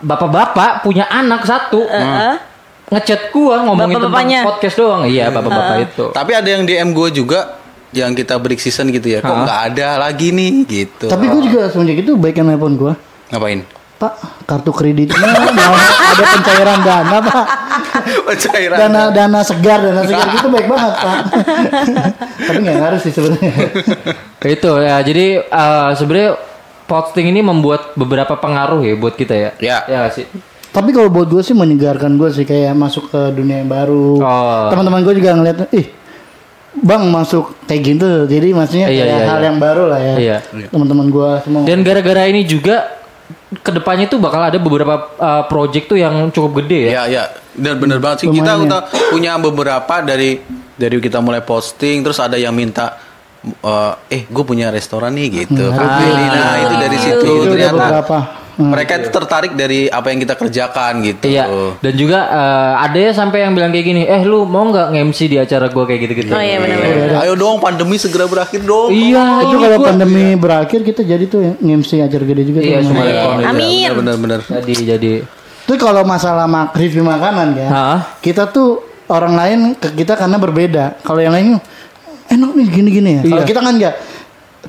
Bapak-bapak 0.05 0.85
punya 0.85 1.09
anak 1.09 1.49
satu. 1.49 1.81
Heeh. 1.89 2.53
Ngechat 2.93 3.33
gua 3.33 3.65
ngomongin 3.65 3.97
Bapak-bapaknya. 3.97 4.39
tentang 4.45 4.49
podcast 4.53 4.75
doang. 4.77 5.01
Iya, 5.09 5.33
bapak-bapak 5.33 5.77
itu. 5.81 6.05
Tapi 6.13 6.31
ada 6.37 6.45
yang 6.45 6.61
DM 6.61 6.93
gue 6.93 7.09
juga 7.09 7.62
yang 7.93 8.11
kita 8.17 8.35
break 8.41 8.59
season 8.59 8.89
gitu 8.89 9.07
ya. 9.13 9.19
Kok 9.21 9.45
nggak 9.45 9.61
ada 9.73 9.87
lagi 10.09 10.33
nih 10.33 10.65
gitu. 10.65 11.07
Tapi 11.07 11.25
gue 11.29 11.41
juga 11.47 11.69
semenjak 11.69 12.03
itu 12.03 12.17
baikan 12.17 12.49
nelpon 12.49 12.75
gue. 12.75 12.93
ngapain? 13.29 13.65
Pak, 14.03 14.13
kartu 14.43 14.75
kreditnya 14.75 15.15
mau 15.55 15.73
ada 16.11 16.23
pencairan 16.35 16.79
dana, 16.83 17.17
Pak. 17.23 17.45
Cairan. 18.35 18.77
Dana 18.77 19.01
dana 19.15 19.39
segar, 19.47 19.79
dana 19.79 20.03
segar 20.03 20.27
itu 20.27 20.47
baik 20.51 20.67
banget, 20.67 20.93
Pak. 20.99 21.17
Tapi 22.43 22.57
nggak 22.59 22.77
ngaruh 22.83 22.99
sih 22.99 23.11
sebenarnya. 23.15 23.53
Itu 24.59 24.71
ya. 24.83 24.99
Jadi 24.99 25.25
eh, 25.39 25.89
sebenarnya 25.95 26.31
posting 26.83 27.31
ini 27.31 27.39
membuat 27.39 27.95
beberapa 27.95 28.35
pengaruh 28.35 28.83
ya 28.83 28.93
buat 28.99 29.15
kita 29.15 29.33
ya. 29.33 29.49
Ya. 29.63 29.77
Ya 29.87 29.97
nggak 30.03 30.13
sih. 30.19 30.25
Tapi 30.73 30.89
kalau 30.89 31.07
buat 31.13 31.29
gue 31.29 31.39
sih 31.45 31.53
menyegarkan 31.53 32.17
gue 32.17 32.33
sih 32.33 32.49
kayak 32.49 32.73
masuk 32.73 33.07
ke 33.13 33.21
dunia 33.31 33.61
yang 33.61 33.69
baru. 33.69 34.19
Oh. 34.19 34.67
Teman-teman 34.73 35.05
gue 35.05 35.15
juga 35.21 35.37
ngeliat, 35.37 35.69
ih, 35.69 35.85
bang 36.73 37.03
masuk 37.13 37.53
kayak 37.69 37.81
gitu. 37.85 38.09
Jadi 38.25 38.47
maksudnya 38.53 38.87
Iya, 38.89 39.03
kayak 39.05 39.17
iya, 39.19 39.27
hal 39.29 39.39
iya. 39.39 39.47
yang 39.47 39.57
baru 39.61 39.83
lah 39.85 39.99
ya. 40.01 40.15
Iya. 40.17 40.37
Teman-teman 40.73 41.07
gue 41.13 41.29
semua. 41.45 41.61
Dan 41.65 41.85
gara-gara 41.85 42.21
ini 42.25 42.41
juga 42.43 43.03
ke 43.53 43.71
depannya 43.71 44.09
tuh 44.09 44.17
bakal 44.17 44.41
ada 44.41 44.57
beberapa 44.57 45.13
uh, 45.21 45.43
project 45.45 45.85
tuh 45.93 45.97
yang 46.01 46.33
cukup 46.33 46.65
gede 46.65 46.89
ya. 46.89 46.91
Ya 46.91 47.03
ya, 47.05 47.23
dan 47.53 47.77
bener 47.77 48.01
banget 48.01 48.25
sih. 48.25 48.27
Kita 48.33 48.57
Lumayan 48.57 48.65
udah 48.65 48.81
punya 49.13 49.31
beberapa 49.37 49.95
dari 50.01 50.41
dari 50.73 50.97
kita 50.97 51.21
mulai 51.21 51.45
posting, 51.45 52.01
terus 52.01 52.17
ada 52.17 52.33
yang 52.33 52.51
minta 52.51 52.97
eh, 53.45 53.93
eh 54.09 54.21
gue 54.25 54.43
punya 54.43 54.73
restoran 54.73 55.13
nih 55.13 55.45
gitu. 55.45 55.69
Hmm, 55.69 55.77
Nah, 55.77 56.33
nah 56.33 56.53
itu 56.57 56.75
dari 56.81 56.97
Itu 56.97 57.05
situ 57.05 57.29
itu 57.29 57.31
udah 57.45 57.45
ternyata 57.53 57.77
beberapa. 57.77 58.17
Hmm. 58.53 58.69
mereka 58.69 59.01
itu 59.01 59.09
tertarik 59.09 59.53
dari 59.53 59.89
apa 59.89 60.13
yang 60.13 60.21
kita 60.21 60.37
kerjakan 60.37 61.01
gitu. 61.01 61.25
Iya. 61.25 61.49
Dan 61.81 61.93
juga 61.97 62.19
uh, 62.27 62.73
ada 62.79 62.93
ya 62.95 63.09
sampai 63.09 63.41
yang 63.41 63.53
bilang 63.53 63.73
kayak 63.73 63.81
gini, 63.83 64.01
eh 64.03 64.21
lu 64.21 64.45
mau 64.45 64.61
nggak 64.63 64.93
nge-MC 64.93 65.19
di 65.25 65.37
acara 65.37 65.67
gua 65.67 65.83
kayak 65.83 66.05
gitu-gitu. 66.05 66.29
Oh 66.29 66.37
iya 66.37 66.61
benar-benar. 66.61 67.25
Ayo 67.25 67.33
dong 67.33 67.57
pandemi 67.57 67.97
segera 67.97 68.29
berakhir 68.29 68.61
dong. 68.61 68.93
Iya, 68.93 69.41
itu 69.41 69.49
ini 69.49 69.63
kalau 69.63 69.77
gua- 69.77 69.87
pandemi 69.89 70.25
berakhir 70.35 70.79
kita 70.81 71.01
jadi 71.01 71.25
tuh 71.25 71.57
nge-MC 71.57 71.91
acara 71.99 72.23
gede 72.23 72.43
juga 72.45 72.59
Iya, 72.61 72.77
tuh. 72.79 72.87
cuma 72.87 73.01
rekor. 73.01 73.29
Amin. 73.41 73.89
Bener 73.95 74.15
bener. 74.15 74.39
Jadi 74.43 74.73
jadi 74.87 75.13
Itu 75.63 75.73
kalau 75.79 76.03
masalah 76.03 76.43
mak 76.43 76.75
review 76.75 77.01
makanan 77.01 77.55
ya. 77.55 77.67
Hah? 77.67 77.97
Kita 78.19 78.45
tuh 78.45 78.83
orang 79.07 79.33
lain 79.33 79.59
ke 79.73 79.95
kita 79.95 80.13
karena 80.13 80.35
berbeda. 80.35 80.99
Kalau 81.01 81.17
yang 81.17 81.31
lain 81.31 81.55
enak 82.27 82.51
nih 82.51 82.67
gini-gini 82.67 83.09
ya. 83.17 83.21
Kalau 83.23 83.41
Iya. 83.41 83.47
kita 83.47 83.59
kan 83.59 83.73
enggak 83.73 83.95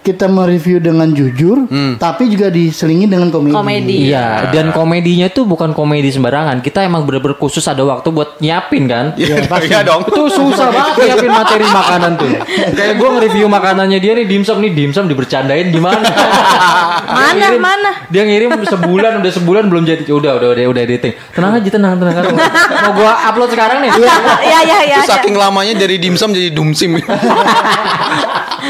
kita 0.05 0.29
mereview 0.29 0.85
dengan 0.85 1.09
jujur, 1.09 1.65
tapi 1.97 2.29
juga 2.29 2.53
diselingi 2.53 3.09
dengan 3.09 3.33
komedi. 3.33 3.57
Komedi. 3.57 3.97
Iya, 4.13 4.53
dan 4.53 4.69
komedinya 4.69 5.33
tuh 5.33 5.49
bukan 5.49 5.73
komedi 5.73 6.13
sembarangan. 6.13 6.61
Kita 6.61 6.85
emang 6.85 7.09
bener-bener 7.09 7.41
khusus 7.41 7.65
ada 7.65 7.81
waktu 7.81 8.13
buat 8.13 8.37
nyiapin 8.37 8.85
kan. 8.85 9.17
Iya 9.17 9.49
pasti. 9.49 9.73
iya 9.73 9.81
dong. 9.81 10.05
Itu 10.05 10.29
susah 10.29 10.69
banget 10.69 11.09
nyiapin 11.09 11.33
materi 11.33 11.65
makanan 11.65 12.13
tuh. 12.21 12.29
Kayak 12.77 12.95
gue 13.01 13.09
nge-review 13.09 13.47
makanannya 13.49 13.97
dia 13.97 14.13
nih 14.13 14.27
dimsum 14.29 14.61
nih 14.61 14.77
dimsum 14.77 15.09
dibercandain 15.09 15.73
gimana? 15.73 16.05
Mana, 16.05 17.33
Dia 17.33 17.49
ngirim- 17.49 17.65
mana? 17.65 17.91
Dia 18.13 18.23
ngirim 18.29 18.51
sebulan 18.61 19.13
udah 19.25 19.33
sebulan 19.33 19.65
belum 19.73 19.83
jadi. 19.89 20.03
Udah 20.13 20.37
udah 20.37 20.49
udah 20.53 20.65
udah 20.69 20.83
editing. 20.85 21.17
Tenang 21.33 21.57
aja 21.57 21.69
tenang 21.73 21.97
tenang. 21.97 22.15
tenang. 22.29 22.53
Mau 22.85 22.93
gua 22.93 23.13
upload 23.33 23.51
sekarang 23.57 23.81
nih. 23.81 23.91
Iya, 23.97 24.59
iya, 24.69 24.79
iya. 24.85 24.97
Terus 25.01 25.17
saking 25.17 25.33
lamanya 25.33 25.73
dari 25.73 25.97
dimsum 25.97 26.37
jadi 26.37 26.53
dumsim. 26.53 27.01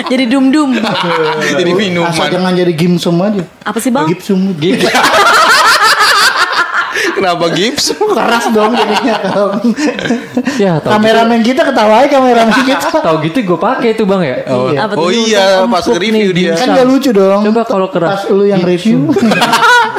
Jadi 0.05 0.25
dum-dum. 0.27 0.71
jadi 1.59 1.71
Asal 1.71 1.79
minuman. 1.79 2.29
jangan 2.31 2.53
jadi 2.53 2.73
gimsum 2.73 3.17
aja. 3.21 3.43
Apa 3.63 3.79
sih, 3.79 3.91
Bang? 3.91 4.07
Gipsum. 4.09 4.55
Gitu. 4.59 4.85
Kenapa 7.15 7.47
gips? 7.51 7.95
Keras 7.95 8.51
dong 8.51 8.75
jadinya 8.75 9.15
Ya, 10.63 10.83
tahu 10.83 10.99
kameramen 10.99 11.47
kita 11.47 11.63
ketawain 11.63 12.11
kameramen 12.11 12.55
kita. 12.67 12.91
Tahu 12.91 13.23
gitu 13.23 13.39
gue 13.45 13.59
pakai 13.59 13.95
tuh 13.95 14.03
bang 14.03 14.23
ya. 14.23 14.37
Oh, 14.51 14.67
Iya. 14.71 14.83
Oh 14.99 15.11
iya, 15.11 15.45
pas 15.63 15.87
review 15.87 16.35
dia. 16.35 16.59
Kan 16.59 16.75
gak 16.75 16.87
lucu 16.87 17.15
dong. 17.15 17.47
Coba 17.47 17.63
kalau 17.63 17.87
keras. 17.87 18.27
Pas 18.27 18.35
lu 18.35 18.47
yang 18.47 18.63
review, 18.63 19.15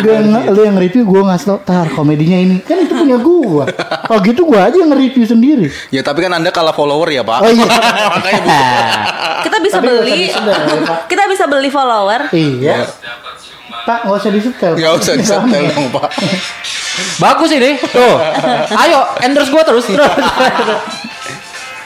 gue 0.01 0.11
yang, 0.11 0.27
lu 0.51 0.61
yang 0.65 0.77
review 0.77 1.03
gue 1.07 1.21
ngasih 1.23 1.45
tau, 1.47 1.59
tar 1.63 1.87
komedinya 1.91 2.35
ini 2.35 2.57
kan 2.63 2.79
itu 2.79 2.93
punya 2.95 3.17
gue. 3.19 3.65
Kalau 4.05 4.19
gitu 4.23 4.41
gue 4.47 4.59
aja 4.59 4.75
yang 4.75 4.91
nge-review 4.91 5.25
sendiri. 5.25 5.67
Ya 5.93 6.01
tapi 6.03 6.25
kan 6.25 6.35
anda 6.35 6.51
kalah 6.51 6.75
follower 6.75 7.07
ya 7.11 7.23
pak. 7.23 7.39
Oh 7.43 7.51
iya. 7.51 7.67
Makanya. 8.15 8.61
Kita 9.45 9.57
bisa 9.61 9.77
Tapi 9.79 9.87
beli. 9.87 10.31
ya, 10.31 10.39
Pak. 10.83 10.99
Kita 11.07 11.23
bisa 11.29 11.43
beli 11.45 11.69
follower. 11.69 12.33
Iya. 12.33 12.89
Pak 13.85 13.99
nggak 14.09 14.17
usah 14.17 14.31
disetel. 14.33 14.73
Nggak 14.73 14.93
usah 14.97 15.13
disetel 15.13 15.63
dong 15.69 15.87
pak. 15.93 16.09
Bagus 17.23 17.51
ini. 17.53 17.77
Tuh. 17.77 18.15
Ayo 18.73 18.99
endorse 19.21 19.51
gue 19.53 19.63
terus 19.63 19.85
terus. 19.85 20.11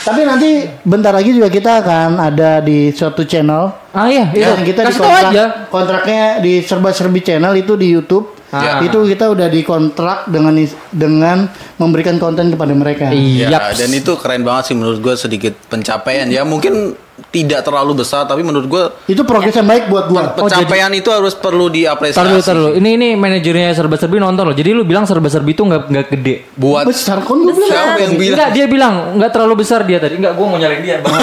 Tapi 0.10 0.22
nanti 0.26 0.50
bentar 0.82 1.14
lagi 1.14 1.32
juga 1.32 1.48
kita 1.48 1.86
akan 1.86 2.10
ada 2.18 2.60
di 2.66 2.90
suatu 2.90 3.24
channel. 3.24 3.72
ah 3.90 4.06
iya, 4.06 4.30
itu. 4.30 4.46
Dan 4.46 4.62
kita 4.66 4.82
Kasih 4.86 5.02
tahu 5.02 5.10
dikontrak, 5.10 5.32
aja. 5.34 5.46
kontraknya 5.70 6.24
di 6.42 6.54
serba 6.62 6.90
serbi 6.94 7.22
channel 7.26 7.54
itu 7.58 7.74
di 7.78 7.88
YouTube. 7.90 8.38
Ah. 8.50 8.82
Itu 8.82 9.06
kita 9.06 9.30
udah 9.30 9.46
dikontrak 9.46 10.26
dengan 10.30 10.58
dengan 10.90 11.46
memberikan 11.78 12.18
konten 12.18 12.50
kepada 12.50 12.74
mereka. 12.74 13.14
Iya. 13.14 13.50
Ya, 13.50 13.60
dan 13.74 13.90
itu 13.94 14.18
keren 14.18 14.42
banget 14.42 14.74
sih 14.74 14.76
menurut 14.78 14.98
gue 15.02 15.14
sedikit 15.14 15.54
pencapaian 15.70 16.26
ya 16.30 16.42
mungkin 16.42 16.98
tidak 17.30 17.62
terlalu 17.62 18.00
besar 18.00 18.24
tapi 18.24 18.40
menurut 18.40 18.66
gue 18.66 18.84
Itu 19.08 19.22
progres 19.22 19.52
yang 19.52 19.66
baik 19.66 19.86
buat 19.86 20.06
gua. 20.06 20.32
pencapaian 20.34 20.88
itu 20.92 21.08
harus 21.08 21.34
perlu 21.34 21.68
diapresiasi. 21.68 22.16
Tar 22.16 22.28
dulu, 22.28 22.42
tar 22.42 22.56
dulu. 22.56 22.70
Ini 22.74 22.90
ini 22.92 23.08
manajernya 23.14 23.72
serba 23.72 23.96
serbi 23.96 24.18
nonton 24.18 24.44
loh. 24.44 24.54
Jadi 24.54 24.70
lu 24.70 24.84
bilang 24.84 25.04
serba 25.04 25.28
serbi 25.28 25.52
itu 25.52 25.62
nggak 25.62 25.82
nggak 25.86 26.06
gede. 26.10 26.36
Buat 26.54 26.86
besar 26.86 27.22
kon 27.22 27.42
gua 27.42 27.52
bilang. 27.52 27.70
siapa 27.70 28.00
yang 28.00 28.14
bilang? 28.14 28.36
Enggak, 28.36 28.50
dia 28.52 28.66
bilang 28.66 28.94
nggak 29.16 29.32
terlalu 29.32 29.54
besar 29.58 29.80
dia 29.84 29.98
tadi. 29.98 30.16
Enggak, 30.16 30.34
gua 30.34 30.46
mau 30.48 30.58
nyalain 30.58 30.80
dia. 30.80 30.98
Bang. 31.00 31.14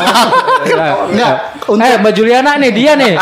Enggak, 1.09 1.35
untuk- 1.65 1.85
Eh, 1.87 1.97
Mbak 1.97 2.13
Juliana 2.13 2.51
nih 2.57 2.71
dia 2.71 2.93
nih. 2.95 3.15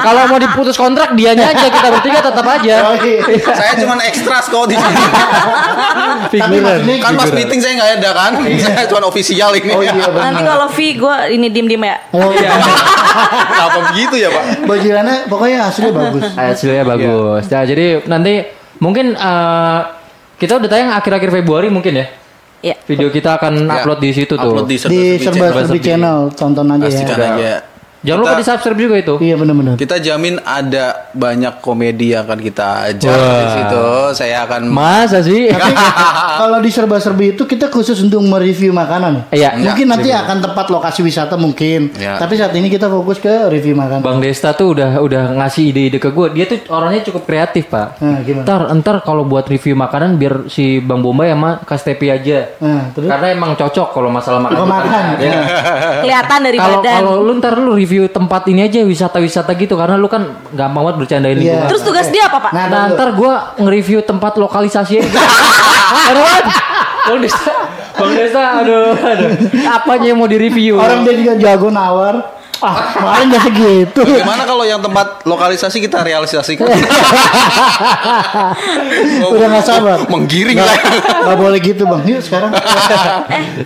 Kalau 0.00 0.22
mau 0.26 0.36
diputus 0.36 0.74
kontrak 0.74 1.12
dianya 1.12 1.48
aja 1.48 1.66
kita 1.66 1.88
bertiga 1.90 2.20
tetap 2.20 2.46
aja. 2.48 2.74
Oh, 2.84 2.96
iya. 3.00 3.20
Saya 3.44 3.72
cuma 3.76 3.94
ekstras 4.00 4.46
kok 4.46 4.64
di 4.66 4.74
sini. 4.74 4.94
Tapi 6.34 6.56
maksudnya 6.58 6.96
kan 7.00 7.12
pas 7.14 7.30
meeting 7.30 7.60
saya 7.60 7.72
nggak 7.74 7.90
ada 7.96 8.10
kan. 8.12 8.32
Saya 8.42 8.86
cuma 8.86 9.06
official 9.06 9.50
ini. 9.54 9.70
Oh 9.70 9.80
iya 9.80 9.92
benar. 9.94 10.22
Nanti 10.24 10.42
kalau 10.42 10.66
V 10.68 10.78
gue 10.94 11.14
ini 11.32 11.46
diem-diem 11.48 11.82
ya. 11.82 11.96
Oh 12.14 12.30
iya. 12.30 12.50
Kenapa 13.50 13.78
begitu 13.90 14.14
ya 14.16 14.28
pak? 14.30 14.44
Bajurannya 14.64 15.16
pokoknya 15.26 15.58
hasilnya 15.66 15.92
bagus. 15.92 16.22
Hasilnya 16.38 16.84
bagus. 16.84 17.42
Nah, 17.46 17.62
jadi 17.64 17.86
nanti 18.06 18.32
mungkin 18.78 19.14
eh, 19.14 19.80
kita 20.36 20.58
udah 20.58 20.68
tayang 20.68 20.90
akhir-akhir 20.92 21.30
Februari 21.32 21.68
mungkin 21.68 21.98
ya. 21.98 22.06
Iya. 22.64 22.74
Video 22.86 23.10
kita 23.10 23.36
akan 23.36 23.68
Ya, 23.68 23.82
upload 23.82 24.00
di 24.00 24.10
situ 24.10 24.34
tuh. 24.34 24.40
Upload 24.40 24.66
di 24.66 24.76
serba 24.78 24.94
Di 24.94 25.04
serba 25.18 25.36
channel. 25.36 25.52
serbi 25.52 25.68
Serbi. 25.68 25.80
channel 25.84 26.18
tonton 26.32 26.66
aja 26.70 26.86
Pastikan 26.86 27.18
ya. 27.18 27.28
aja. 27.34 27.52
Jangan 28.04 28.18
lupa 28.20 28.30
Kita- 28.30 28.38
di 28.38 28.46
subscribe 28.46 28.78
juga 28.78 28.94
itu. 28.96 29.14
Iya 29.18 29.34
benar-benar. 29.34 29.74
Kita 29.74 29.96
jamin 29.96 30.36
ada 30.38 31.08
banyak 31.10 31.54
komedi 31.58 32.12
yang 32.12 32.22
akan 32.22 32.36
kita 32.38 32.66
ajar 32.86 33.16
Wah. 33.16 33.32
di 33.34 33.46
situ. 33.50 33.84
Saya 34.14 34.44
akan 34.44 34.62
Masa 34.68 35.18
sih? 35.18 35.48
Tapi 35.54 35.72
kalau 36.36 36.58
di 36.60 36.68
serba 36.68 36.96
serbi 36.98 37.32
itu 37.32 37.42
kita 37.42 37.66
khusus 37.66 37.96
untuk 37.98 38.20
mereview 38.20 38.70
makanan. 38.70 39.30
Iya. 39.30 39.56
Mungkin 39.56 39.88
nanti 39.88 40.12
akan 40.12 40.44
tempat 40.44 40.68
lokasi 40.68 41.00
wisata 41.00 41.34
mungkin. 41.34 41.96
Iya. 41.96 42.20
Tapi 42.20 42.36
saat 42.36 42.52
ini 42.52 42.68
kita 42.68 42.86
fokus 42.86 43.16
ke 43.16 43.48
review 43.48 43.72
makanan. 43.72 44.02
Bang 44.02 44.20
Desta 44.20 44.52
tuh 44.52 44.76
udah 44.76 45.00
udah 45.00 45.32
ngasih 45.34 45.72
ide-ide 45.72 45.96
ke 45.96 46.12
gue. 46.12 46.26
Dia 46.32 46.44
tuh 46.44 46.60
orangnya 46.68 47.00
cukup 47.02 47.24
kreatif 47.24 47.68
pak. 47.68 47.96
Nah, 48.04 48.20
gimana? 48.20 48.44
Ntar 48.44 48.60
ntar 48.74 48.96
kalau 49.00 49.24
buat 49.24 49.46
review 49.46 49.72
makanan 49.74 50.20
biar 50.20 50.46
si 50.46 50.76
Bang 50.78 51.00
Bombay 51.00 51.32
sama 51.32 51.64
Kastepi 51.64 52.12
aja. 52.12 52.52
Nah, 52.60 52.92
terus 52.92 53.08
Karena 53.08 53.32
emang 53.32 53.56
cocok 53.56 53.88
kalau 53.90 54.12
masalah 54.12 54.44
makan. 54.44 54.54
Kalau 54.54 54.68
makan. 54.68 55.02
Ya. 55.16 55.40
Kelihatan 56.02 56.38
dari 56.42 56.58
Kalau 56.58 56.78
badan. 56.78 56.94
kalau 57.00 57.14
lu 57.22 57.32
ntar 57.38 57.54
lu 57.56 57.72
review 57.72 57.93
tempat 58.10 58.42
ini 58.50 58.66
aja 58.66 58.82
wisata-wisata 58.82 59.54
gitu 59.54 59.74
karena 59.78 59.94
lu 59.94 60.10
kan 60.10 60.38
gampang 60.52 60.82
banget 60.86 60.96
bercandain 61.06 61.36
lingkungan. 61.38 61.68
Terus 61.70 61.82
tugas 61.82 62.06
dia 62.10 62.26
apa, 62.26 62.38
Pak? 62.38 62.52
Nah, 62.52 62.66
Nah, 62.66 62.84
ntar 62.94 63.08
gue 63.14 63.32
nge-review 63.62 64.00
tempat 64.02 64.36
lokalisasi 64.36 65.00
aja. 65.00 65.10
Aduh, 66.10 66.26
Bang 67.04 67.18
Desta, 67.20 67.52
Bang 67.94 68.12
Desta, 68.16 68.40
aduh, 68.64 68.96
aduh. 68.96 69.30
Apanya 69.68 70.10
yang 70.10 70.18
mau 70.18 70.26
direview? 70.26 70.80
orang 70.80 71.04
dia 71.04 71.14
juga 71.14 71.32
jago 71.38 71.68
nawar. 71.70 72.43
Ah, 72.74 72.76
kemarin 72.96 73.26
gak 73.28 73.42
segitu. 73.44 74.00
Bagaimana 74.00 74.42
kalau 74.42 74.64
yang 74.64 74.80
tempat 74.80 75.20
lokalisasi 75.22 75.78
kita 75.78 76.00
realisasikan? 76.00 76.64
Udah 79.24 79.46
gak 79.50 79.64
sabar. 79.64 79.98
Menggiring 80.08 80.56
Nggak- 80.56 80.70
lah. 80.70 81.22
nggak 81.24 81.38
boleh 81.38 81.58
gitu 81.60 81.82
bang. 81.84 82.00
Yuk 82.06 82.20
sekarang. 82.20 82.50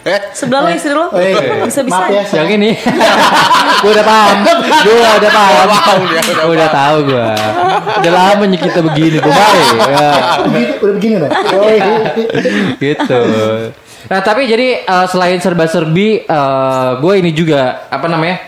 Eh, 0.05 0.21
Sebelah 0.33 0.61
lo 0.65 0.71
istri 0.71 0.93
lo. 0.93 1.09
Eh, 1.15 1.65
Bisa-bisa. 1.65 1.97
Maaf 1.97 2.29
ya. 2.29 2.45
yang 2.45 2.51
ini 2.55 2.71
gue 3.79 3.91
udah 3.91 4.05
paham 4.05 4.37
gue 4.85 4.95
udah 4.97 5.31
paham 5.33 6.01
dia, 6.05 6.21
udah 6.21 6.35
Gua 6.39 6.53
udah 6.55 6.69
tahu 6.69 6.97
gue 7.07 7.29
udah 7.99 8.13
lama 8.13 8.45
nih 8.47 8.59
kita 8.59 8.81
begini 8.83 9.17
gue 9.19 9.33
ya. 9.33 10.11
Begitu, 10.45 10.73
udah 10.81 10.95
begini 10.95 11.17
lah. 11.19 11.31
Oh, 11.55 11.69
iya. 11.69 11.95
gitu 12.77 13.21
nah 14.09 14.21
tapi 14.21 14.49
jadi 14.49 14.69
eh, 14.83 15.07
selain 15.07 15.37
serba-serbi 15.37 16.25
gue 16.99 17.15
ini 17.17 17.31
juga 17.33 17.85
apa 17.89 18.07
namanya 18.09 18.48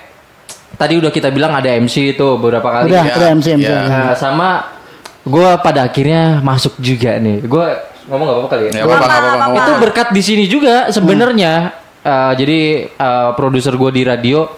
tadi 0.80 0.96
udah 0.96 1.12
kita 1.12 1.28
bilang 1.28 1.52
ada 1.52 1.68
MC 1.70 2.16
itu 2.16 2.26
beberapa 2.40 2.64
kali 2.64 2.88
Udah, 2.88 3.04
Ya, 3.04 3.14
udah 3.14 3.28
MC 3.30 3.46
MC. 3.54 3.68
ya. 3.68 3.80
Nah, 3.84 4.12
sama 4.16 4.48
gue 5.20 5.50
pada 5.60 5.84
akhirnya 5.84 6.40
masuk 6.40 6.80
juga 6.80 7.14
nih 7.14 7.44
gue 7.44 7.66
ngomong 8.08 8.24
gak 8.24 8.34
apa-apa 8.34 8.48
kali 8.50 8.62
ya 8.64 8.70
ya 8.72 8.82
apa 8.82 8.94
apa 8.96 9.04
apa. 9.04 9.30
apa. 9.44 9.58
itu 9.60 9.72
berkat 9.78 10.08
di 10.10 10.22
sini 10.24 10.44
juga 10.46 10.88
sebenarnya 10.88 11.76
Eh, 12.00 12.32
jadi 12.32 12.58
eh, 12.88 13.30
produser 13.36 13.76
gue 13.76 13.92
di 13.92 14.02
radio 14.02 14.48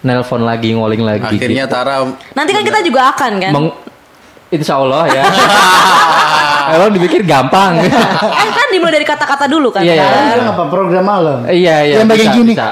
nelpon 0.00 0.42
lagi 0.42 0.74
ngoling 0.74 1.06
lagi 1.06 1.38
Akhirnya 1.38 1.70
Tara 1.70 2.02
Nanti 2.34 2.50
kan 2.50 2.66
kita 2.66 2.82
juga 2.82 3.14
akan 3.14 3.32
kan. 3.38 3.52
Meng- 3.54 3.76
Insya 4.50 4.82
Allah 4.82 5.06
ya. 5.06 5.22
Emang 6.74 6.90
dipikir 6.92 7.22
gampang. 7.24 7.80
Eh 8.38 8.50
kan 8.54 8.68
dimulai 8.72 8.92
dari 9.00 9.06
kata-kata 9.06 9.48
dulu 9.48 9.70
kan. 9.72 9.82
Iya, 9.82 9.94
iya. 9.94 10.06
Kan? 10.36 10.46
Apa 10.52 10.64
program 10.68 11.04
malam? 11.04 11.38
Iya 11.48 11.76
iya. 11.84 11.94
Yang 12.02 12.08
bagian 12.12 12.32
gini. 12.36 12.54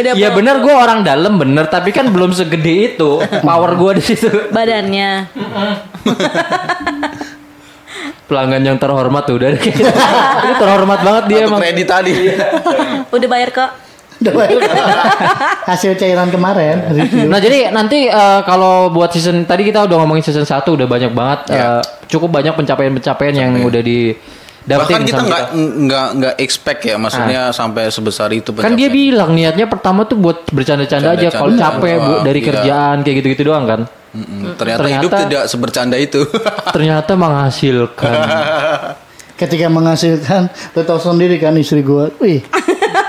Udah 0.00 0.12
Iya 0.12 0.28
bener 0.36 0.60
gue 0.60 0.74
orang 0.74 1.00
dalam 1.00 1.40
bener 1.40 1.64
tapi 1.70 1.96
kan 1.96 2.12
belum 2.12 2.36
segede 2.36 2.94
itu 2.94 3.20
power 3.40 3.74
gue 3.76 3.92
di 4.00 4.04
situ. 4.04 4.28
Badannya. 4.52 5.10
Pelanggan 8.30 8.62
yang 8.62 8.78
terhormat 8.78 9.26
tuh 9.26 9.42
udah. 9.42 9.58
Ini 9.58 10.54
terhormat 10.54 11.02
banget 11.02 11.24
dia 11.26 11.50
emang. 11.50 11.58
kredit 11.58 11.90
tadi. 11.90 12.14
Udah 13.10 13.26
bayar 13.26 13.50
ke 13.50 13.66
Udah 13.66 13.66
bayar. 13.66 13.89
Hasil 15.70 15.96
cairan 15.96 16.28
kemarin 16.28 16.92
review. 16.92 17.24
Nah 17.26 17.40
jadi 17.40 17.72
nanti 17.72 18.06
eh, 18.06 18.40
kalau 18.44 18.92
buat 18.92 19.10
season 19.16 19.48
tadi 19.48 19.64
kita 19.64 19.88
udah 19.88 19.96
ngomongin 20.04 20.24
season 20.24 20.44
1 20.44 20.60
udah 20.64 20.86
banyak 20.86 21.12
banget 21.16 21.40
Iya. 21.50 21.80
eh, 21.80 21.82
cukup 22.12 22.28
banyak 22.28 22.52
pencapaian-pencapaian 22.52 23.34
yang 23.34 23.52
udah 23.64 23.80
di 23.80 24.12
Bahkan 24.60 25.08
kita 25.08 25.22
nggak 25.24 25.44
nggak 25.56 26.08
nggak 26.20 26.34
expect 26.36 26.80
ya, 26.84 27.00
maksudnya 27.00 27.48
sampai 27.50 27.88
sebesar 27.88 28.28
itu. 28.30 28.52
Kan 28.54 28.76
dia 28.76 28.92
bilang 28.92 29.32
niatnya 29.32 29.64
pertama 29.64 30.04
tuh 30.04 30.20
buat 30.20 30.46
bercanda-canda 30.52 31.16
aja 31.16 31.32
kalau 31.32 31.56
capek 31.56 31.96
bu 31.96 32.12
dari 32.22 32.40
iya. 32.44 32.48
kerjaan 32.52 32.96
kayak 33.00 33.16
gitu-gitu 33.24 33.42
doang 33.48 33.64
kan. 33.64 33.80
Mm-mm. 34.10 34.58
Ternyata, 34.58 34.80
Ternyata- 34.84 35.02
hidup 35.06 35.10
tidak 35.26 35.42
sebercanda 35.48 35.96
itu. 35.96 36.20
Ternyata 36.76 37.12
menghasilkan. 37.16 38.14
Ketika 39.40 39.72
menghasilkan, 39.72 40.52
lo 40.76 40.82
tau 40.84 41.00
sendiri 41.00 41.40
kan 41.40 41.56
istri 41.56 41.80
gua. 41.80 42.12
Wih, 42.20 42.44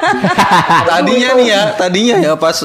tadinya 0.89 1.29
nih 1.38 1.48
ya, 1.48 1.62
tadinya 1.77 2.15
ya 2.20 2.34
pas 2.36 2.58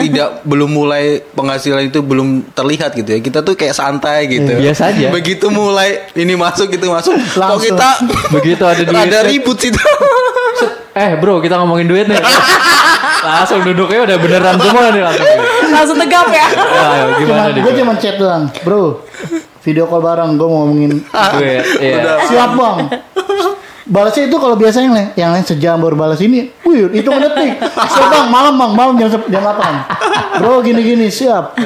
tidak 0.00 0.28
belum 0.48 0.70
mulai 0.72 1.20
penghasilan 1.36 1.92
itu 1.92 2.00
belum 2.00 2.48
terlihat 2.56 2.96
gitu 2.96 3.10
ya. 3.12 3.20
Kita 3.20 3.44
tuh 3.44 3.52
kayak 3.52 3.76
santai 3.76 4.24
gitu. 4.32 4.56
Iya, 4.56 4.72
biasa 4.72 4.82
aja. 4.96 5.08
Begitu 5.12 5.46
mulai 5.52 6.08
ini 6.16 6.34
masuk 6.40 6.72
itu 6.72 6.88
masuk, 6.88 7.12
kok 7.20 7.36
Langsung. 7.36 7.60
kita 7.60 7.90
Begitu 8.32 8.62
ada 8.64 8.82
duit. 8.82 8.96
ada 8.96 9.18
ribut 9.28 9.56
sih 9.60 9.70
Eh 10.90 11.14
bro 11.20 11.38
kita 11.38 11.54
ngomongin 11.60 11.86
duit 11.86 12.06
nih. 12.10 12.18
langsung 13.20 13.60
duduknya 13.60 14.00
udah 14.08 14.16
beneran 14.16 14.56
semua 14.56 14.88
nih 14.90 15.02
langsung. 15.04 15.28
Langsung 15.68 15.96
tegap 16.00 16.26
ya. 16.32 16.46
Ya, 16.48 16.88
gimana 17.20 17.48
nih? 17.52 17.62
gue 17.62 17.72
cuma 17.84 17.92
chat 18.00 18.16
doang, 18.16 18.48
bro. 18.64 19.04
Video 19.60 19.84
call 19.84 20.00
bareng, 20.00 20.40
gue 20.40 20.48
mau 20.48 20.64
ngomongin. 20.64 21.04
Gue, 21.36 21.60
iya. 21.84 22.16
Siap 22.24 22.56
bang. 22.56 22.76
Balasnya 23.90 24.30
itu 24.30 24.38
kalau 24.38 24.54
biasanya 24.54 24.86
yang 24.86 24.94
lain, 24.94 25.08
yang 25.18 25.30
lain 25.34 25.42
sejam 25.42 25.74
baru 25.82 25.98
balas 25.98 26.22
ini, 26.22 26.46
wih 26.62 26.94
itu 26.94 27.10
detik. 27.10 27.58
Siap 27.58 28.06
bang, 28.06 28.30
malam 28.30 28.54
bang, 28.54 28.70
malam 28.78 28.94
jam 28.94 29.18
jam 29.26 29.42
8 29.42 30.38
Bro 30.38 30.62
gini 30.62 30.80
gini 30.86 31.06
siap. 31.10 31.58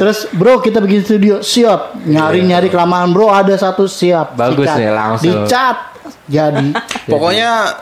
Terus 0.00 0.32
bro 0.32 0.64
kita 0.64 0.80
bikin 0.80 1.04
studio 1.04 1.34
siap. 1.44 2.00
Nyari 2.00 2.48
nyari 2.48 2.72
kelamaan 2.72 3.12
bro 3.12 3.28
ada 3.28 3.52
satu 3.60 3.84
siap. 3.84 4.32
Bagus 4.40 4.64
nih, 4.72 4.88
langsung. 4.88 5.44
Dicat 5.44 5.76
jadi. 6.24 6.72
Pokoknya 7.12 7.76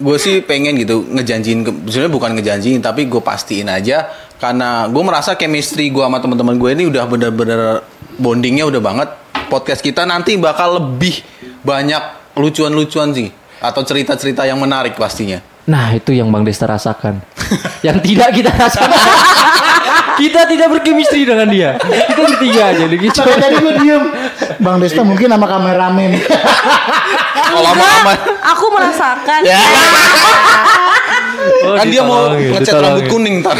gue 0.00 0.16
sih 0.16 0.40
pengen 0.40 0.80
gitu 0.80 1.04
ngejanjiin, 1.04 1.60
sebenarnya 1.92 2.12
bukan 2.12 2.30
ngejanjiin 2.40 2.80
tapi 2.80 3.04
gue 3.04 3.20
pastiin 3.20 3.68
aja 3.68 4.12
karena 4.36 4.88
gue 4.88 5.02
merasa 5.04 5.36
chemistry 5.36 5.88
gue 5.88 6.04
sama 6.04 6.20
teman-teman 6.24 6.56
gue 6.56 6.70
ini 6.72 6.84
udah 6.88 7.04
bener-bener 7.04 7.84
bondingnya 8.16 8.64
udah 8.64 8.80
banget. 8.80 9.08
Podcast 9.52 9.84
kita 9.84 10.08
nanti 10.08 10.40
bakal 10.40 10.80
lebih 10.80 11.20
banyak 11.60 12.15
lucuan-lucuan 12.36 13.10
sih 13.16 13.28
atau 13.58 13.82
cerita-cerita 13.82 14.44
yang 14.44 14.60
menarik 14.60 14.94
pastinya. 14.94 15.40
Nah 15.66 15.90
itu 15.90 16.14
yang 16.14 16.30
Bang 16.30 16.46
Desta 16.46 16.62
rasakan 16.62 17.18
Yang 17.86 17.98
tidak 18.06 18.38
kita 18.38 18.54
rasakan 18.54 18.86
Kita 20.22 20.46
tidak 20.46 20.78
berkemistri 20.78 21.26
dengan 21.26 21.50
dia 21.50 21.74
Kita 21.74 22.22
bertiga 22.22 22.70
aja 22.70 22.86
gitu 22.86 23.10
Sampai 23.10 23.34
tadi 23.42 23.58
gue 23.58 23.74
diem. 23.82 24.02
Bang 24.62 24.78
Desta 24.78 25.02
mungkin 25.02 25.26
sama 25.26 25.50
kameramen. 25.50 26.22
Kalau 27.34 27.60
lama-lama 27.66 28.14
Aku 28.54 28.66
merasakan. 28.70 29.40
Ya. 29.42 29.58
Oh, 31.66 31.74
kan 31.74 31.86
dia 31.90 32.02
mau 32.02 32.30
ngecat 32.32 32.62
ditolongin. 32.62 32.86
rambut 32.86 33.04
kuning 33.10 33.34
ntar. 33.42 33.56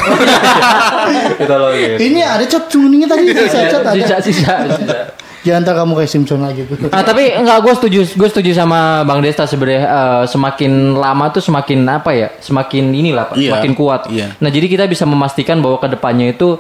Ditolongin. 1.43 1.91
Ini 1.99 2.21
ada 2.23 2.45
cat 2.47 2.65
kuningnya 2.71 3.09
tadi 3.11 3.25
saya 3.51 3.67
cat 3.71 3.83
ada. 3.83 3.95
Sisa, 3.95 4.17
sisa, 4.23 4.55
sisa. 4.79 4.97
Jangan 5.47 5.63
ntar 5.63 5.75
kamu 5.79 5.93
kayak 5.95 6.11
Simpson 6.11 6.43
lagi 6.43 6.67
tuh. 6.67 6.75
Ah 6.91 7.01
tapi 7.01 7.31
enggak 7.31 7.63
gue 7.63 7.73
setuju 7.73 7.99
gue 8.03 8.29
setuju 8.29 8.51
sama 8.51 9.01
Bang 9.03 9.23
Desta 9.23 9.47
sebenarnya 9.47 9.83
eh, 9.87 10.23
semakin 10.27 10.93
lama 10.93 11.25
tuh 11.31 11.39
semakin 11.39 11.79
apa 11.87 12.11
ya 12.11 12.29
semakin 12.37 12.91
inilah 12.91 13.31
Pak, 13.31 13.35
Iya, 13.39 13.55
semakin 13.55 13.73
kuat. 13.73 14.01
iya. 14.11 14.35
Nah 14.37 14.51
jadi 14.51 14.67
kita 14.67 14.85
bisa 14.85 15.07
memastikan 15.07 15.59
bahwa 15.59 15.79
ke 15.79 15.87
depannya 15.87 16.29
itu 16.29 16.59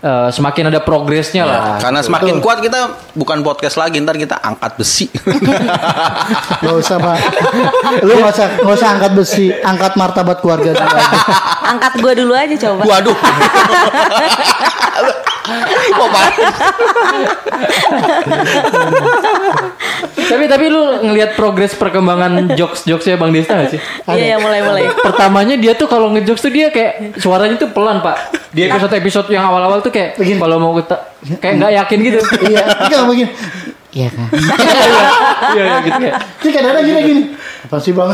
eh, 0.00 0.28
semakin 0.30 0.68
ada 0.68 0.80
progresnya 0.80 1.44
lah. 1.44 1.60
Karena 1.76 2.00
semakin 2.00 2.40
kuat 2.40 2.58
kita 2.58 3.12
bukan 3.12 3.40
podcast 3.40 3.76
lagi, 3.76 4.00
ntar 4.00 4.16
kita 4.16 4.36
angkat 4.36 4.72
besi. 4.74 5.06
Gak 6.60 6.74
usah 6.74 6.96
pak. 6.96 7.16
Lu 8.00 8.12
gak 8.18 8.32
usah, 8.32 8.46
gak 8.56 8.74
usah 8.74 8.88
angkat 8.90 9.10
besi, 9.12 9.46
angkat 9.54 9.92
martabat 9.96 10.36
keluarga. 10.40 10.72
Angkat 11.66 11.92
gue 12.00 12.12
dulu 12.16 12.32
aja 12.32 12.54
coba. 12.58 12.82
Waduh. 12.88 13.16
Kok 15.44 16.08
parah? 16.08 16.32
tapi 20.14 20.44
tapi 20.48 20.64
lu 20.72 21.04
ngelihat 21.04 21.36
progres 21.36 21.76
perkembangan 21.76 22.56
jokes 22.56 22.88
jokesnya 22.88 23.20
Bang 23.20 23.30
Desta 23.30 23.52
gak 23.60 23.76
sih? 23.76 23.80
Iya 24.08 24.24
ya 24.34 24.36
mulai 24.40 24.64
mulai. 24.64 24.88
Pertamanya 24.88 25.60
dia 25.60 25.76
tuh 25.76 25.84
kalau 25.84 26.08
ngejokes 26.16 26.40
tuh 26.40 26.52
dia 26.52 26.72
kayak 26.72 27.20
suaranya 27.20 27.60
tuh 27.60 27.68
pelan 27.70 28.00
pak. 28.00 28.32
Di 28.54 28.70
episode 28.70 28.94
episode 28.96 29.28
yang 29.28 29.44
awal-awal 29.44 29.84
tuh 29.84 29.92
kayak 29.92 30.16
Begini. 30.16 30.40
kalau 30.40 30.56
mau 30.56 30.72
kita 30.80 30.96
kayak 31.42 31.54
nggak 31.60 31.72
yakin 31.84 31.98
gitu. 32.00 32.18
iya, 32.48 32.64
begini. 33.10 33.30
Iya 33.94 34.08
kan. 34.10 34.28
Iya 35.54 35.62
iya, 35.62 35.76
gitu 35.84 35.98
kayak. 36.00 36.16
Ini 36.40 36.50
kadang-kadang 36.50 36.84
gini 36.88 37.00
gini. 37.04 37.22
Apa 37.64 37.76
sih 37.80 37.96
bang? 37.96 38.12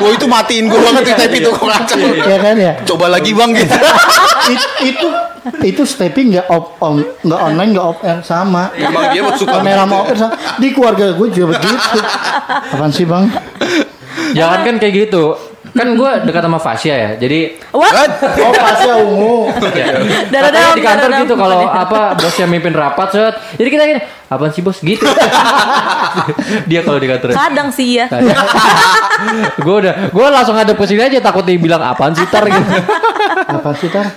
Wah 0.00 0.10
itu 0.16 0.26
matiin 0.26 0.66
gue 0.66 0.80
banget 0.80 1.02
di 1.06 1.12
tape 1.14 1.36
itu 1.38 1.50
kok. 1.54 1.70
Iya 1.96 2.36
kan 2.36 2.56
ya. 2.58 2.72
Coba 2.82 3.06
lagi 3.06 3.30
bang 3.30 3.50
gitu. 3.54 3.74
It- 4.52 4.74
itu 4.82 5.06
itu 5.62 5.82
stepping 5.86 6.36
nggak 6.36 6.46
off 6.50 6.76
on 6.82 7.00
nggak 7.22 7.40
online 7.40 7.70
nggak 7.72 7.86
off 7.86 7.98
air 8.02 8.20
sama. 8.20 8.74
Emang 8.74 9.14
dia 9.14 9.22
suka 9.38 9.62
Kamera 9.62 9.86
sama 9.86 9.94
off 10.02 10.10
air 10.10 10.18
sama. 10.18 10.34
Di 10.58 10.68
keluarga 10.74 11.14
gue 11.14 11.26
juga 11.30 11.46
begitu. 11.54 11.98
Apaan 12.74 12.90
sih 12.90 13.06
bang? 13.06 13.30
Jangan 14.34 14.58
kan 14.66 14.74
kayak 14.76 14.94
gitu. 15.08 15.38
Kan 15.60 15.92
gue 15.92 16.10
dekat 16.24 16.42
sama 16.42 16.56
Fasya 16.56 16.94
ya. 16.96 17.10
Jadi 17.20 17.60
What? 17.70 17.92
Oh 18.40 18.52
pasnya 18.56 18.94
ungu. 18.96 19.36
Dadah, 20.32 20.50
katanya 20.50 20.72
di 20.72 20.82
kantor 20.82 21.10
gitu 21.22 21.34
kalau 21.36 21.58
apa 21.68 22.00
bosnya 22.16 22.46
mimpin 22.48 22.72
rapat 22.72 23.08
set. 23.12 23.34
Jadi 23.60 23.68
kita 23.68 23.82
gini, 23.84 24.00
apaan 24.32 24.50
sih 24.50 24.64
bos 24.64 24.80
gitu. 24.80 25.04
Dia 26.70 26.80
kalau 26.80 26.96
di 26.96 27.08
kantor. 27.12 27.36
Kadang 27.36 27.68
sih 27.70 28.00
ya. 28.00 28.08
gue 29.64 29.74
udah, 29.84 30.08
gue 30.08 30.26
langsung 30.32 30.56
ada 30.56 30.72
posisi 30.72 30.96
aja 30.96 31.20
takut 31.20 31.44
dia 31.44 31.60
bilang 31.60 31.84
apaan 31.84 32.16
sih 32.16 32.24
tar 32.24 32.48
gitu. 32.48 32.72
Apa 33.52 33.70
sih 33.76 33.92
tar? 33.92 34.16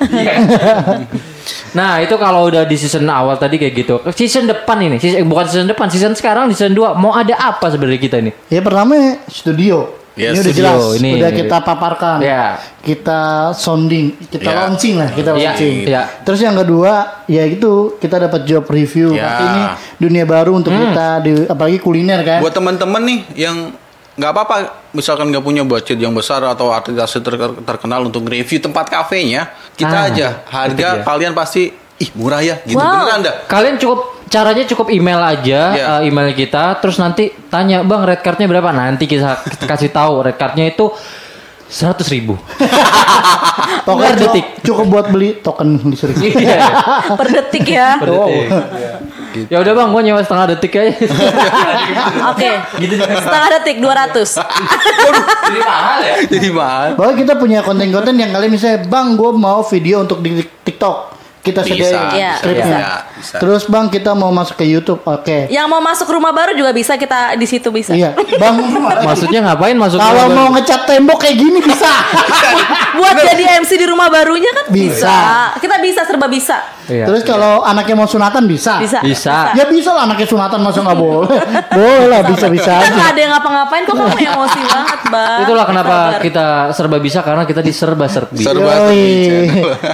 Nah 1.76 2.00
itu 2.00 2.16
kalau 2.16 2.48
udah 2.48 2.64
di 2.64 2.80
season 2.80 3.04
awal 3.12 3.36
tadi 3.36 3.60
kayak 3.60 3.74
gitu. 3.74 3.96
Season 4.16 4.48
depan 4.48 4.80
ini, 4.80 4.96
season, 4.96 5.28
bukan 5.28 5.46
season 5.50 5.68
depan, 5.68 5.92
season 5.92 6.16
sekarang 6.16 6.48
season 6.56 6.72
2 6.72 6.96
mau 6.96 7.12
ada 7.12 7.36
apa 7.36 7.68
sebenarnya 7.68 8.00
kita 8.00 8.16
ini? 8.24 8.32
Ya 8.48 8.64
pertama 8.64 9.20
studio. 9.28 10.03
Yes, 10.14 10.30
ini 10.30 10.38
udah 10.38 10.44
studio. 10.46 10.58
jelas, 10.62 10.82
Ini- 11.02 11.14
udah 11.18 11.32
kita 11.34 11.58
paparkan. 11.60 12.18
Ya. 12.22 12.46
Kita 12.80 13.20
sounding, 13.52 14.14
kita 14.28 14.46
Ya. 14.46 14.56
launching 14.62 14.96
lah, 14.96 15.10
kita 15.10 15.30
Iya, 15.34 15.50
launching. 15.50 15.76
iya. 15.84 16.02
Terus 16.22 16.40
yang 16.40 16.54
kedua, 16.54 16.94
ya 17.26 17.44
itu 17.44 17.98
kita 17.98 18.22
dapat 18.22 18.46
job 18.46 18.62
review. 18.68 19.12
Ya. 19.12 19.26
Pasti 19.26 19.44
ini 19.44 19.64
dunia 20.00 20.24
baru 20.24 20.54
untuk 20.54 20.70
Hmm. 20.70 20.86
kita 20.86 21.08
di 21.20 21.32
apalagi 21.44 21.78
kuliner 21.78 22.22
kan. 22.22 22.40
Buat 22.40 22.54
teman-teman 22.54 23.02
nih 23.02 23.20
yang 23.36 23.74
nggak 24.14 24.30
apa-apa, 24.30 24.56
misalkan 24.94 25.34
nggak 25.34 25.42
punya 25.42 25.66
budget 25.66 25.98
yang 25.98 26.14
besar 26.14 26.46
atau 26.46 26.70
artis 26.70 26.94
ter- 27.18 27.58
terkenal 27.66 28.06
untuk 28.06 28.22
review 28.24 28.62
tempat 28.62 28.86
kafenya, 28.86 29.50
kita 29.74 29.98
Ah, 29.98 30.10
aja 30.14 30.28
harga 30.46 30.88
ya. 30.94 31.02
kalian 31.02 31.34
pasti 31.34 31.74
ih 31.98 32.10
murah 32.14 32.38
ya, 32.38 32.62
gitu 32.62 32.78
Wow. 32.78 33.02
beneran 33.02 33.20
dah. 33.26 33.36
Kalian 33.50 33.82
cukup 33.82 34.23
caranya 34.34 34.66
cukup 34.66 34.90
email 34.90 35.22
aja 35.22 35.62
Iya. 35.72 35.86
uh, 35.88 36.02
email 36.02 36.34
kita 36.34 36.82
terus 36.82 36.98
nanti 36.98 37.30
tanya 37.48 37.82
bang 37.82 38.02
red 38.02 38.20
cardnya 38.20 38.50
berapa 38.50 38.74
nanti 38.74 39.06
kita, 39.06 39.46
kita 39.46 39.66
kasih 39.72 39.90
tahu 39.90 40.24
red 40.24 40.34
cardnya 40.34 40.66
itu 40.66 40.90
seratus 41.64 42.06
ribu 42.08 42.34
Pokoknya 43.84 44.16
per 44.16 44.22
detik. 44.22 44.46
cukup, 44.64 44.86
buat 44.88 45.06
beli 45.10 45.30
token 45.38 45.76
listrik. 45.84 46.16
Iya, 46.24 46.60
Per 47.14 47.28
detik 47.30 47.66
ya. 47.68 48.00
per 48.00 48.10
detik. 48.10 48.48
ya 49.50 49.58
udah 49.60 49.74
bang 49.74 49.90
gua 49.90 50.02
nyewa 50.02 50.22
setengah 50.22 50.46
detik 50.48 50.72
aja 50.74 50.94
Oke. 52.30 52.52
Setengah 53.18 53.50
detik 53.52 53.78
200. 53.78 54.40
jadi 54.40 55.60
mahal 55.60 55.98
ya 56.00 56.16
Jadi 56.30 56.50
mahal. 56.50 56.88
Bahwa 56.94 57.12
kita 57.14 57.34
punya 57.36 57.60
konten-konten 57.60 58.16
yang 58.16 58.30
kalian 58.30 58.52
misalnya, 58.52 58.86
bang, 58.86 59.14
gue 59.14 59.32
mau 59.34 59.60
video 59.64 60.00
untuk 60.00 60.22
di 60.22 60.38
TikTok. 60.40 60.98
Kita 61.44 61.60
Bisa, 61.60 61.76
sediain 61.76 62.16
Iya, 62.16 62.32
skripnya. 62.40 62.64
bisa, 62.64 62.88
bisa. 63.14 63.36
Terus 63.38 63.64
bang, 63.68 63.86
kita 63.88 64.12
mau 64.14 64.32
masuk 64.32 64.56
ke 64.56 64.64
YouTube, 64.64 65.04
oke. 65.04 65.52
Yang 65.52 65.68
mau 65.68 65.80
masuk 65.80 66.08
rumah 66.08 66.32
baru 66.32 66.56
juga 66.56 66.72
bisa 66.72 66.96
kita 66.96 67.36
di 67.36 67.44
situ 67.44 67.68
bisa. 67.68 67.92
Iya, 67.92 68.16
bang. 68.16 68.56
maksudnya 69.08 69.44
ngapain 69.44 69.76
masuk 69.76 70.00
Kalau 70.00 70.24
rumah 70.24 70.32
mau 70.34 70.48
baru? 70.48 70.56
ngecat 70.58 70.82
tembok 70.86 71.20
kayak 71.20 71.36
gini 71.36 71.60
bisa. 71.60 71.92
Buat 72.94 73.16
jadi 73.18 73.44
MC 73.60 73.76
di 73.76 73.84
rumah 73.84 74.08
barunya 74.08 74.48
kan 74.54 74.66
Bisa. 74.70 75.04
bisa. 75.04 75.18
Kita 75.60 75.76
bisa 75.80 76.02
serba 76.04 76.28
bisa. 76.28 76.58
Iya. 76.86 77.08
Terus 77.08 77.24
kalau 77.24 77.60
anaknya 77.62 77.96
mau 77.98 78.06
sunatan 78.06 78.44
bisa. 78.46 78.80
Bisa. 78.80 79.00
Bisa. 79.02 79.52
Ya 79.52 79.66
bisa 79.66 79.92
lah 79.92 80.06
anaknya 80.06 80.24
sunatan 80.26 80.60
masa 80.60 80.80
nggak 80.80 81.00
boleh. 81.04 81.28
boleh 81.70 82.06
lah 82.08 82.22
bisa-bisa 82.24 82.72
Kita 82.72 82.86
aja. 82.86 82.94
nggak 82.94 83.10
ada 83.10 83.20
yang 83.20 83.32
ngapa-ngapain 83.34 83.82
kok 83.82 83.94
kamu 83.94 84.16
emosi 84.22 84.60
banget, 84.64 85.00
Bang. 85.10 85.40
itulah 85.42 85.66
kenapa 85.66 85.96
Sabar. 86.08 86.22
kita 86.22 86.46
serba 86.72 86.98
bisa 87.00 87.20
karena 87.20 87.44
kita 87.44 87.60
diserba 87.60 88.06
serbi 88.06 88.40
Serba 88.40 88.72
serbi 88.86 89.04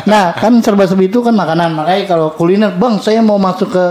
Nah 0.05 0.25
kan 0.33 0.53
serba-serbi 0.59 1.07
itu 1.07 1.19
kan 1.19 1.38
makanan 1.39 1.69
makanya 1.73 2.03
kalau 2.05 2.27
kuliner 2.31 2.71
bang 2.71 2.95
saya 2.97 3.19
mau 3.19 3.37
masuk 3.37 3.69
ke 3.69 3.85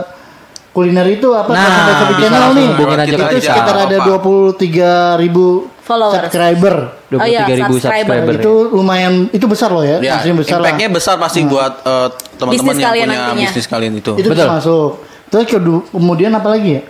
kuliner 0.70 1.08
itu 1.08 1.32
apa 1.32 1.48
Nah, 1.48 1.64
sampai 1.64 1.94
ke 1.94 2.04
bisa 2.06 2.20
channel 2.22 2.50
nih 2.52 2.66
hubungin 2.70 2.98
aja 2.98 3.08
itu 3.08 3.24
kita. 3.34 3.40
sekitar 3.42 3.76
ada 3.80 3.96
Apa? 3.96 4.04
dua 4.04 4.18
puluh 4.18 4.48
tiga 4.52 4.90
ribu 5.16 5.46
Followers. 5.80 6.14
subscriber 6.20 6.74
dua 7.08 7.18
Oh 7.18 7.26
iya, 7.26 7.42
ribu 7.42 7.74
subscriber. 7.74 8.14
subscriber 8.14 8.34
itu 8.36 8.52
lumayan 8.70 9.12
itu 9.28 9.46
besar 9.46 9.70
loh 9.70 9.80
ya, 9.80 9.96
Ya, 9.98 10.20
besar 10.22 10.60
lah 10.60 10.68
impactnya 10.68 10.88
besar 10.92 11.14
pasti 11.16 11.40
buat 11.42 11.72
eh, 11.82 12.08
teman-teman 12.36 12.74
yang 12.76 12.92
punya 12.92 13.06
nantinya. 13.08 13.42
bisnis 13.42 13.66
kalian 13.66 13.94
itu. 13.96 14.12
itu 14.14 14.28
Betul. 14.28 14.46
masuk 14.46 14.90
terus 15.26 15.44
kemudian 15.88 16.30
apa 16.30 16.48
lagi 16.48 16.70
ya 16.74 16.82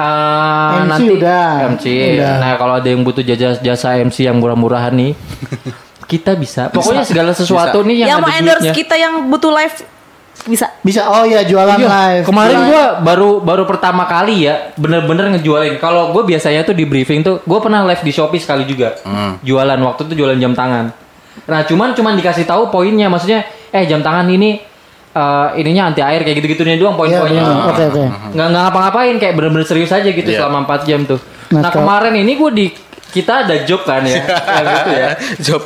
Ah, 0.00 0.80
MC 0.80 0.88
nanti 0.88 1.04
udah. 1.12 1.46
MC. 1.68 1.84
Udah. 2.16 2.34
Nah, 2.40 2.52
kalau 2.56 2.74
ada 2.74 2.88
yang 2.88 3.02
butuh 3.02 3.20
jasa 3.20 3.60
jasa 3.60 4.00
MC 4.00 4.24
yang 4.24 4.40
murah-murahan 4.40 4.94
nih, 4.94 5.12
kita 6.10 6.34
bisa. 6.34 6.66
Pokoknya 6.68 7.02
segala 7.02 7.30
sesuatu 7.30 7.78
Bisa. 7.78 7.86
nih 7.86 7.96
yang, 7.96 8.08
yang 8.08 8.18
mau 8.18 8.26
ada 8.26 8.36
endorse 8.36 8.60
duitnya. 8.60 8.74
kita 8.74 8.94
yang 8.96 9.14
butuh 9.26 9.52
live 9.52 9.76
bisa. 10.42 10.66
bisa 10.80 11.04
oh 11.06 11.22
ya 11.22 11.40
jualan 11.42 11.76
Iya, 11.76 11.86
live 11.86 12.24
Kemarin 12.24 12.56
Jualan- 12.56 12.66
gua 12.66 12.84
baru 12.98 13.30
baru 13.38 13.62
pertama 13.64 14.02
kali 14.04 14.42
ya 14.42 14.74
bener-bener 14.74 15.30
ngejualin. 15.30 15.76
Kalau 15.76 16.10
gue 16.10 16.26
biasanya 16.26 16.60
tuh 16.62 16.72
di 16.72 16.82
briefing 16.82 17.20
tuh, 17.20 17.38
gue 17.40 17.58
pernah 17.58 17.84
live 17.84 18.00
di 18.00 18.10
Shopee 18.10 18.38
sekali 18.38 18.64
juga. 18.64 18.98
Jualan 19.38 19.78
waktu 19.78 20.00
itu 20.04 20.18
jualan 20.18 20.36
jam 20.36 20.50
tangan. 20.50 20.90
Nah 21.42 21.60
cuman 21.62 21.92
cuman 21.92 22.12
dikasih 22.14 22.42
tahu 22.42 22.68
poinnya, 22.68 23.06
maksudnya 23.06 23.42
eh 23.68 23.84
jam 23.84 24.00
tangan 24.00 24.26
ini 24.26 24.58
eh, 25.10 25.48
ininya 25.56 25.88
anti 25.88 26.00
air 26.00 26.20
kayak 26.20 26.36
gitu-gitu 26.36 26.62
nih 26.62 26.74
doang 26.76 26.94
Iya, 26.94 27.20
poin-poinnya. 27.20 27.42
bener. 27.42 27.66
oke 27.68 27.82
oke 27.84 28.02
nggak 28.30 28.46
nggak 28.48 28.62
ngapa-ngapain 28.64 29.14
kayak 29.16 29.34
bener-bener 29.34 29.62
serius 29.64 29.90
aja 29.90 30.06
gitu 30.06 30.24
Iya. 30.24 30.38
selama 30.40 30.64
4 30.64 30.82
jam 30.84 31.00
tuh. 31.04 31.20
Nah, 31.50 31.60
Nah, 31.60 31.70
kemarin 31.70 32.14
ini 32.16 32.32
gue 32.32 32.50
di 32.50 32.66
kita 33.10 33.44
ada 33.44 33.60
job 33.60 33.82
kan 33.82 34.00
ya, 34.02 34.22
yang 34.56 34.66
itu 34.72 34.90
ya. 34.92 35.08
Job. 35.42 35.62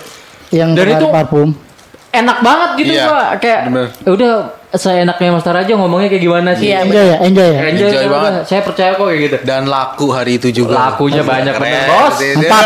Yang 0.55 0.71
Dan 0.79 0.87
itu- 0.95 1.11
parfum. 1.11 1.51
Enak 2.15 2.47
banget 2.47 2.71
gitu 2.79 2.93
Iya, 2.95 3.05
gua 3.11 3.23
kayak 3.43 3.61
bener. 3.67 3.87
"Ya 3.91 4.11
udah 4.15 4.33
saya 4.71 5.03
enaknya 5.03 5.35
Mas 5.35 5.43
Tara 5.43 5.67
aja 5.67 5.75
ngomongnya 5.75 6.07
kayak 6.07 6.23
gimana 6.23 6.55
sih. 6.55 6.71
Iya, 6.71 6.87
Enjoy 6.87 7.05
ya, 7.05 7.17
enjoy 7.21 7.49
ya. 7.49 7.61
Enjoy, 7.65 7.89
Enjoy 7.91 8.05
udah. 8.07 8.11
banget. 8.15 8.33
Saya 8.47 8.61
percaya 8.63 8.91
kok 8.95 9.03
kayak 9.05 9.21
gitu. 9.21 9.37
Dan 9.43 9.63
laku 9.67 10.07
hari 10.11 10.33
itu 10.39 10.49
juga. 10.53 10.75
Lakunya 10.79 11.23
banyak 11.23 11.51
Keren. 11.53 11.67
bener, 11.67 11.91
Bos. 11.91 12.15
Empat. 12.23 12.65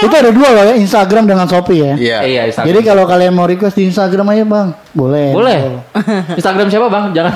itu 0.00 0.14
ada 0.16 0.30
dua 0.30 0.48
loh 0.52 0.64
ya, 0.64 0.74
Instagram 0.74 1.24
dengan 1.24 1.46
Shopee 1.46 1.78
ya. 1.80 1.92
Iya. 1.94 2.18
Iya, 2.20 2.40
Instagram. 2.50 2.68
Jadi 2.68 2.80
kalau 2.82 3.04
kalian 3.04 3.32
mau 3.32 3.46
request 3.46 3.74
di 3.74 3.86
Instagram 3.86 4.26
aja 4.28 4.42
bang, 4.42 4.68
boleh. 4.90 5.28
boleh. 5.30 5.58
Instagram 6.38 6.66
siapa, 6.66 6.86
Bang? 6.86 7.04
Jangan. 7.10 7.34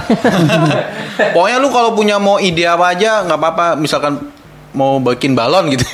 Pokoknya 1.30 1.56
lu 1.58 1.70
kalau 1.70 1.90
punya 1.92 2.18
mau 2.18 2.38
ide 2.38 2.66
apa 2.66 2.90
aja 2.90 3.22
nggak 3.22 3.38
apa-apa. 3.38 3.66
Misalkan 3.76 4.18
mau 4.72 4.98
bikin 4.98 5.34
balon 5.34 5.70
gitu. 5.70 5.86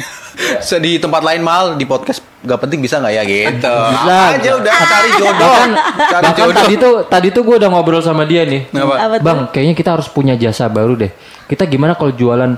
Se- 0.62 0.79
di 0.79 0.96
tempat 0.96 1.20
lain 1.20 1.42
mal 1.42 1.74
di 1.74 1.83
podcast 1.83 2.22
gak 2.38 2.62
penting 2.62 2.79
bisa 2.79 3.03
nggak 3.03 3.14
ya 3.14 3.22
gitu. 3.27 3.74
Apa 3.74 4.38
aja 4.38 4.51
udah 4.55 4.72
cari 4.87 5.11
jodoh. 5.18 5.55
cari 5.98 6.24
Bahkan 6.31 6.35
jodoh. 6.38 6.55
tadi 6.55 6.74
tuh 6.79 6.94
tadi 7.11 7.29
tuh 7.35 7.42
gue 7.42 7.57
udah 7.59 7.68
ngobrol 7.68 7.98
sama 7.98 8.22
dia 8.22 8.46
nih. 8.46 8.70
Apa? 8.70 9.18
Bang, 9.18 9.51
kayaknya 9.51 9.74
kita 9.74 9.90
harus 9.98 10.07
punya 10.07 10.38
jasa 10.38 10.70
baru 10.70 10.94
deh. 10.94 11.11
Kita 11.51 11.66
gimana 11.66 11.98
kalau 11.98 12.14
jualan 12.14 12.55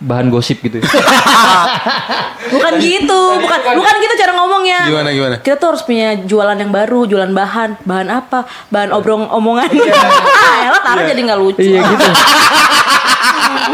bahan 0.00 0.26
gosip 0.30 0.62
gitu? 0.62 0.80
Bukan 2.50 2.72
gitu, 2.82 3.20
bukan 3.38 3.58
bukan 3.78 3.94
gitu 4.00 4.14
cara 4.18 4.32
ngomongnya. 4.34 4.88
Gimana, 4.88 5.08
gimana? 5.12 5.34
Kita 5.38 5.54
tuh 5.54 5.76
harus 5.76 5.82
punya 5.86 6.18
jualan 6.18 6.56
yang 6.58 6.72
baru, 6.72 7.06
jualan 7.06 7.30
bahan, 7.30 7.84
bahan 7.84 8.08
apa? 8.10 8.48
Bahan 8.72 8.90
obrong 8.90 9.28
omongan. 9.28 9.70
ah, 9.70 10.56
elah 10.66 10.82
taruh 10.82 11.04
jadi 11.06 11.20
nggak 11.20 11.38
lucu. 11.38 11.62
iya 11.62 11.84
gitu. 11.84 12.06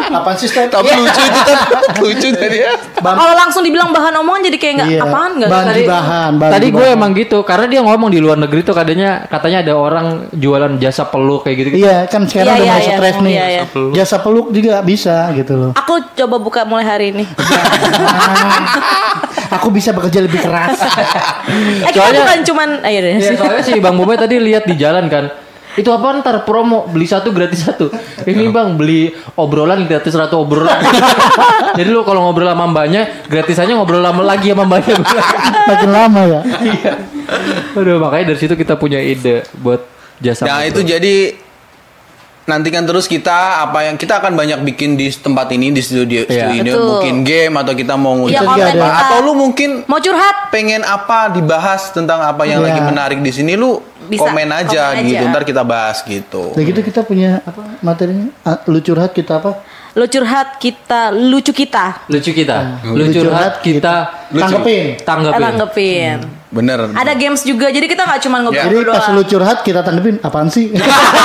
Apaan 0.08 0.36
sih 0.36 0.46
Step? 0.46 0.68
Tapi 0.68 0.88
lucu 0.90 1.20
itu 1.20 1.40
kan 1.42 1.58
lucu 1.98 2.28
tadi 2.36 2.58
ya. 2.58 2.72
Kalau 2.96 3.34
langsung 3.34 3.60
dibilang 3.60 3.90
bahan 3.90 4.14
omongan 4.16 4.42
jadi 4.44 4.56
kayak 4.56 4.74
nggak 4.76 4.88
Iya. 4.88 5.00
apaan 5.02 5.30
nggak? 5.34 5.48
Bahan 5.48 5.66
Tadi- 5.66 5.86
bahan, 5.86 6.30
bahan 6.36 6.52
Tadi 6.52 6.66
gue 6.68 6.86
emang 6.88 7.10
gitu 7.12 7.38
karena 7.42 7.66
dia 7.66 7.80
ngomong 7.80 8.08
di 8.08 8.18
luar 8.18 8.36
negeri 8.36 8.60
tuh 8.62 8.72
katanya 8.72 9.10
katanya 9.26 9.58
ada 9.62 9.74
orang 9.74 10.06
jualan 10.30 10.72
jasa 10.76 11.04
peluk 11.04 11.42
kayak 11.42 11.56
gitu. 11.58 11.68
Iya 11.78 12.06
kan 12.06 12.24
sekarang 12.24 12.46
Iya, 12.48 12.56
udah 12.56 12.66
iya, 12.66 12.76
iya. 12.78 12.92
stres 12.92 13.16
nih. 13.18 13.34
Jasa 13.92 14.16
peluk 14.18 14.46
juga 14.50 14.80
bisa 14.80 15.30
gitu 15.32 15.52
loh. 15.54 15.70
Aku 15.74 15.94
coba 16.14 16.36
buka 16.38 16.60
mulai 16.62 16.84
hari 16.84 17.06
ini. 17.10 17.24
Aku 19.48 19.70
bisa 19.70 19.90
bekerja 19.90 20.20
lebih 20.20 20.42
keras. 20.42 20.74
eh 20.76 20.90
kita 21.86 21.96
Soalnya- 21.96 22.20
bukan 22.20 22.38
cuman, 22.44 22.68
ayo 22.82 22.98
deh. 23.00 23.14
Iya, 23.16 23.30
soalnya 23.36 23.62
si 23.62 23.78
Bang 23.78 23.94
Bobe 23.94 24.14
tadi 24.14 24.36
lihat 24.36 24.66
di 24.66 24.74
jalan 24.74 25.06
kan. 25.06 25.30
Itu 25.76 25.92
apa 25.92 26.16
ntar 26.18 26.42
promo 26.42 26.88
beli 26.88 27.04
satu 27.04 27.30
gratis 27.30 27.62
satu. 27.62 27.92
Ini 28.24 28.48
bang 28.48 28.74
beli 28.74 29.12
obrolan 29.36 29.84
gratis 29.84 30.10
satu 30.10 30.40
obrolan. 30.40 30.80
Jadi 31.78 31.88
lu 31.88 32.00
kalau 32.00 32.24
ngobrol 32.24 32.48
sama 32.48 32.64
mbaknya 32.64 33.28
gratisannya 33.28 33.76
ngobrol 33.76 34.00
lama 34.00 34.24
lagi 34.24 34.50
sama 34.50 34.64
mbaknya. 34.64 34.96
Makin 35.68 35.90
lama 35.92 36.20
ya. 36.24 36.40
Iya. 36.64 36.92
Aduh 37.76 38.00
makanya 38.00 38.32
dari 38.32 38.38
situ 38.40 38.54
kita 38.54 38.74
punya 38.74 38.96
ide 38.96 39.44
buat 39.54 39.84
jasa. 40.16 40.48
Nah 40.48 40.64
itu 40.64 40.80
jadi 40.80 41.36
nantikan 42.46 42.86
terus 42.86 43.10
kita 43.10 43.66
apa 43.66 43.84
yang 43.84 43.98
kita 43.98 44.22
akan 44.22 44.32
banyak 44.32 44.62
bikin 44.62 44.94
di 44.94 45.10
tempat 45.10 45.50
ini 45.50 45.74
di 45.74 45.82
studio 45.82 46.22
Iya. 46.24 46.54
studio 46.54 46.72
Betul. 46.72 46.86
mungkin 46.86 47.14
game 47.20 47.54
atau 47.58 47.74
kita 47.74 47.94
mau 47.98 48.14
Iya, 48.22 48.38
ngucapin 48.38 48.46
konten 48.46 48.62
apa 48.62 48.86
kita. 48.86 49.02
atau 49.02 49.18
lu 49.18 49.32
mungkin 49.34 49.70
Mau 49.84 49.98
curhat? 49.98 50.36
pengen 50.48 50.80
apa 50.80 51.34
dibahas 51.34 51.90
tentang 51.90 52.22
apa 52.22 52.46
yang 52.46 52.62
Iya. 52.62 52.70
lagi 52.70 52.80
menarik 52.80 53.18
di 53.18 53.34
sini 53.34 53.58
lu 53.58 53.82
Bisa, 54.06 54.22
komen 54.22 54.48
aja 54.48 54.82
komen 54.92 55.04
gitu 55.04 55.18
aja. 55.18 55.30
ntar 55.30 55.42
kita 55.42 55.62
bahas 55.62 55.98
gitu. 56.00 56.50
Udah 56.50 56.64
gitu 56.64 56.80
kita 56.80 57.00
punya 57.02 57.42
apa 57.42 57.60
materinya? 57.80 58.30
Ah, 58.40 58.62
lu 58.64 58.78
curhat 58.78 59.10
kita 59.10 59.36
apa? 59.36 59.60
Lu 59.92 60.04
curhat 60.04 60.56
kita, 60.56 61.08
lucu 61.10 61.50
kita. 61.50 62.04
lucu 62.06 62.30
kita, 62.30 62.56
Hmm. 62.78 62.92
lucu 62.92 63.08
Lucu 63.08 63.20
curhat 63.22 63.54
kita 63.60 63.94
Tanggepin. 64.28 64.84
tanggapin. 65.00 65.40
Tanggepin. 65.40 66.16
Bener. 66.46 66.78
Ada 66.88 67.12
games 67.12 67.42
juga, 67.42 67.66
jadi 67.68 67.84
kita 67.84 68.02
nggak 68.02 68.20
cuma 68.22 68.38
Jadi 68.40 68.46
ngobrol 68.70 68.86
pas 68.86 69.02
doang. 69.04 69.14
lu 69.14 69.22
curhat 69.24 69.58
kita 69.60 69.80
tanggepin 69.80 70.16
apaan 70.20 70.46
sih? 70.46 70.70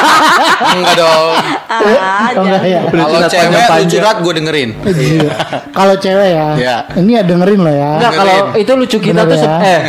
Enggak 0.73 0.95
dong. 0.95 1.33
Ah, 1.71 2.29
Oh, 2.31 2.43
enggak 2.43 2.63
ya? 2.63 2.81
Kalau 2.83 3.05
curhat 3.07 3.31
cewek 3.31 3.49
lu 3.53 3.85
curhat 3.87 4.17
gue 4.19 4.33
dengerin. 4.33 4.69
Iya. 4.83 5.29
Kalau 5.71 5.95
cewek 5.95 6.29
ya, 6.31 6.47
Iya. 6.53 6.75
ini 6.97 7.11
ya 7.13 7.23
dengerin 7.23 7.59
loh 7.59 7.71
ya. 7.71 7.91
Enggak 7.95 8.11
kalau 8.13 8.35
itu 8.55 8.71
lucu 8.73 8.97
kita 8.99 9.21
Bener 9.21 9.31
tuh 9.31 9.37
ya? 9.39 9.55
eh 9.61 9.79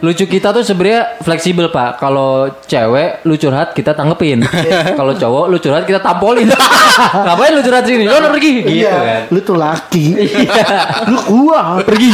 lucu 0.00 0.24
kita 0.26 0.48
tuh 0.50 0.62
sebenarnya 0.62 1.00
fleksibel 1.18 1.66
pak. 1.68 1.96
Kalau 1.96 2.30
cewek 2.62 3.24
lu 3.24 3.34
curhat 3.34 3.72
kita 3.72 3.92
tanggepin. 3.92 4.44
kalau 4.98 5.12
cowok 5.12 5.44
lu 5.48 5.56
curhat 5.58 5.84
kita 5.84 5.98
tampolin. 5.98 6.48
Ngapain 7.24 7.52
lu 7.52 7.62
curhat 7.62 7.84
sini? 7.84 8.04
Lo 8.04 8.20
pergi 8.26 8.48
gitu 8.60 8.68
Iya, 8.70 8.94
kan. 8.94 9.22
lu 9.28 9.38
tuh 9.40 9.56
laki. 9.56 10.06
Iya. 10.14 10.66
lu 11.08 11.18
kuat. 11.20 11.82
Pergi. 11.84 12.12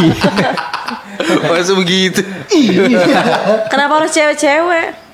Masa 1.50 1.72
begitu. 1.76 2.20
Kenapa 3.70 3.92
harus 4.02 4.10
cewek-cewek? 4.12 5.10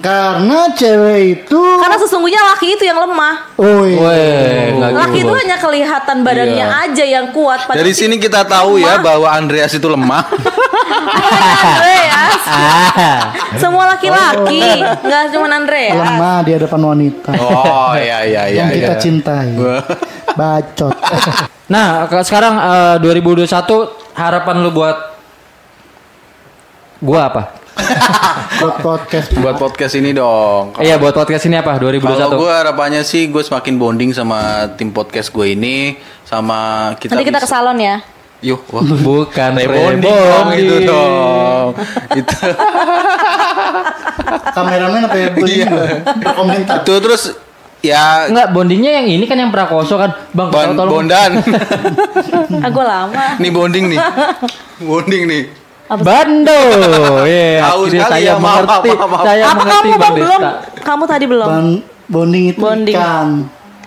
Karena 0.00 0.72
cewek 0.72 1.44
itu 1.44 1.60
Karena 1.60 1.96
sesungguhnya 2.00 2.40
laki 2.40 2.72
itu 2.72 2.88
yang 2.88 3.04
lemah. 3.04 3.52
Oh 3.60 3.84
iya. 3.84 4.00
Weh, 4.00 4.64
enggak 4.72 4.90
Laki 4.96 5.18
itu 5.20 5.32
hanya 5.36 5.56
kelihatan 5.60 6.16
badannya 6.24 6.64
Iya. 6.64 6.84
aja 6.88 7.04
yang 7.04 7.26
kuat. 7.36 7.68
padahal 7.68 7.84
Dari 7.84 7.92
sini 7.92 8.16
kita 8.16 8.48
tahu 8.48 8.80
ya 8.80 8.96
bahwa 9.04 9.28
Andreas 9.28 9.76
itu 9.76 9.84
lemah. 9.84 10.24
Andreas. 11.68 12.42
Ah. 12.48 13.20
Semua 13.62 13.92
laki-laki, 13.92 14.80
nggak 15.04 15.36
cuma 15.36 15.52
Andreas. 15.52 16.00
Lemah 16.00 16.36
di 16.48 16.50
hadapan 16.56 16.80
wanita. 16.80 17.30
Oh 17.36 17.92
iya 17.92 18.24
iya 18.24 18.42
iya. 18.48 18.64
yang 18.64 18.68
kita 18.72 18.96
iya. 18.96 19.02
cintai. 19.04 19.52
Bacot. 20.32 20.96
Nah, 21.68 22.08
sekarang 22.24 22.56
eh, 22.56 22.96
2021 23.04 23.52
harapan 24.16 24.56
lu 24.64 24.72
buat 24.72 25.19
gua 27.00 27.20
apa? 27.26 27.42
Buat 28.60 28.76
podcast. 28.78 29.28
Buat 29.34 29.56
podcast 29.56 29.94
ini 29.96 30.12
dong. 30.12 30.76
Iya, 30.76 31.00
buat 31.00 31.12
podcast 31.12 31.48
ini 31.48 31.56
apa? 31.56 31.80
2021. 31.80 32.04
Kalau 32.04 32.36
gue 32.36 32.52
harapannya 32.52 33.00
sih 33.02 33.26
gue 33.26 33.40
semakin 33.40 33.74
bonding 33.74 34.10
sama 34.12 34.68
tim 34.76 34.92
podcast 34.92 35.32
gue 35.32 35.46
ini 35.50 35.96
sama 36.22 36.92
kita. 37.00 37.16
Nanti 37.16 37.24
kita 37.24 37.40
ke 37.40 37.48
bisa- 37.48 37.56
salon 37.56 37.80
ya. 37.80 38.04
Yuh, 38.40 38.60
wah. 38.68 38.84
Bukan 38.84 39.50
Rebonding 39.54 40.00
dong 40.04 40.48
itu 40.54 40.76
dong. 40.84 41.68
itu. 42.20 42.36
Kameramen 44.50 45.00
apa 45.04 45.16
ya? 45.16 45.28
Iya. 45.34 45.68
Komentar. 46.32 46.76
itu 46.80 46.92
terus 47.00 47.22
ya 47.80 48.28
Enggak, 48.28 48.52
bondingnya 48.52 49.00
yang 49.00 49.06
ini 49.08 49.24
kan 49.24 49.36
yang 49.36 49.48
prakoso 49.48 49.96
kan. 49.96 50.12
Bang, 50.32 50.52
bon- 50.52 50.76
tolong- 50.76 51.08
bondan. 51.08 51.30
Ah, 52.60 52.68
gue 52.68 52.84
lama. 52.84 53.40
nih 53.40 53.50
bonding 53.50 53.84
nih. 53.88 54.00
Bonding 54.84 55.22
nih. 55.24 55.42
Bando. 55.98 56.60
Iya, 57.26 57.66
akhirnya 57.66 58.00
sekali 58.06 58.22
saya 58.22 58.30
ya, 58.30 58.34
mengerti. 58.38 58.90
maaf, 58.94 59.08
maaf. 59.10 59.24
Saya 59.26 59.42
Apa 59.42 59.54
mengerti 59.56 59.74
kamu 59.74 59.98
Bang 59.98 60.14
belum? 60.14 60.40
Kamu 60.80 61.04
tadi 61.04 61.24
belum. 61.26 61.48
Ban- 61.48 61.82
bonding 62.06 62.44
itu 62.50 62.58
Bonding. 62.58 62.94
ikan. 62.94 63.28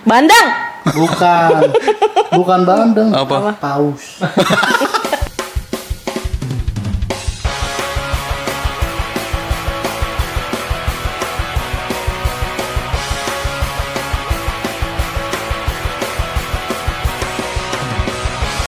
Bandang. 0.04 0.48
Bukan. 0.84 1.50
Bukan 2.38 2.60
bandeng. 2.62 3.08
Apa? 3.08 3.56
Paus. 3.56 4.20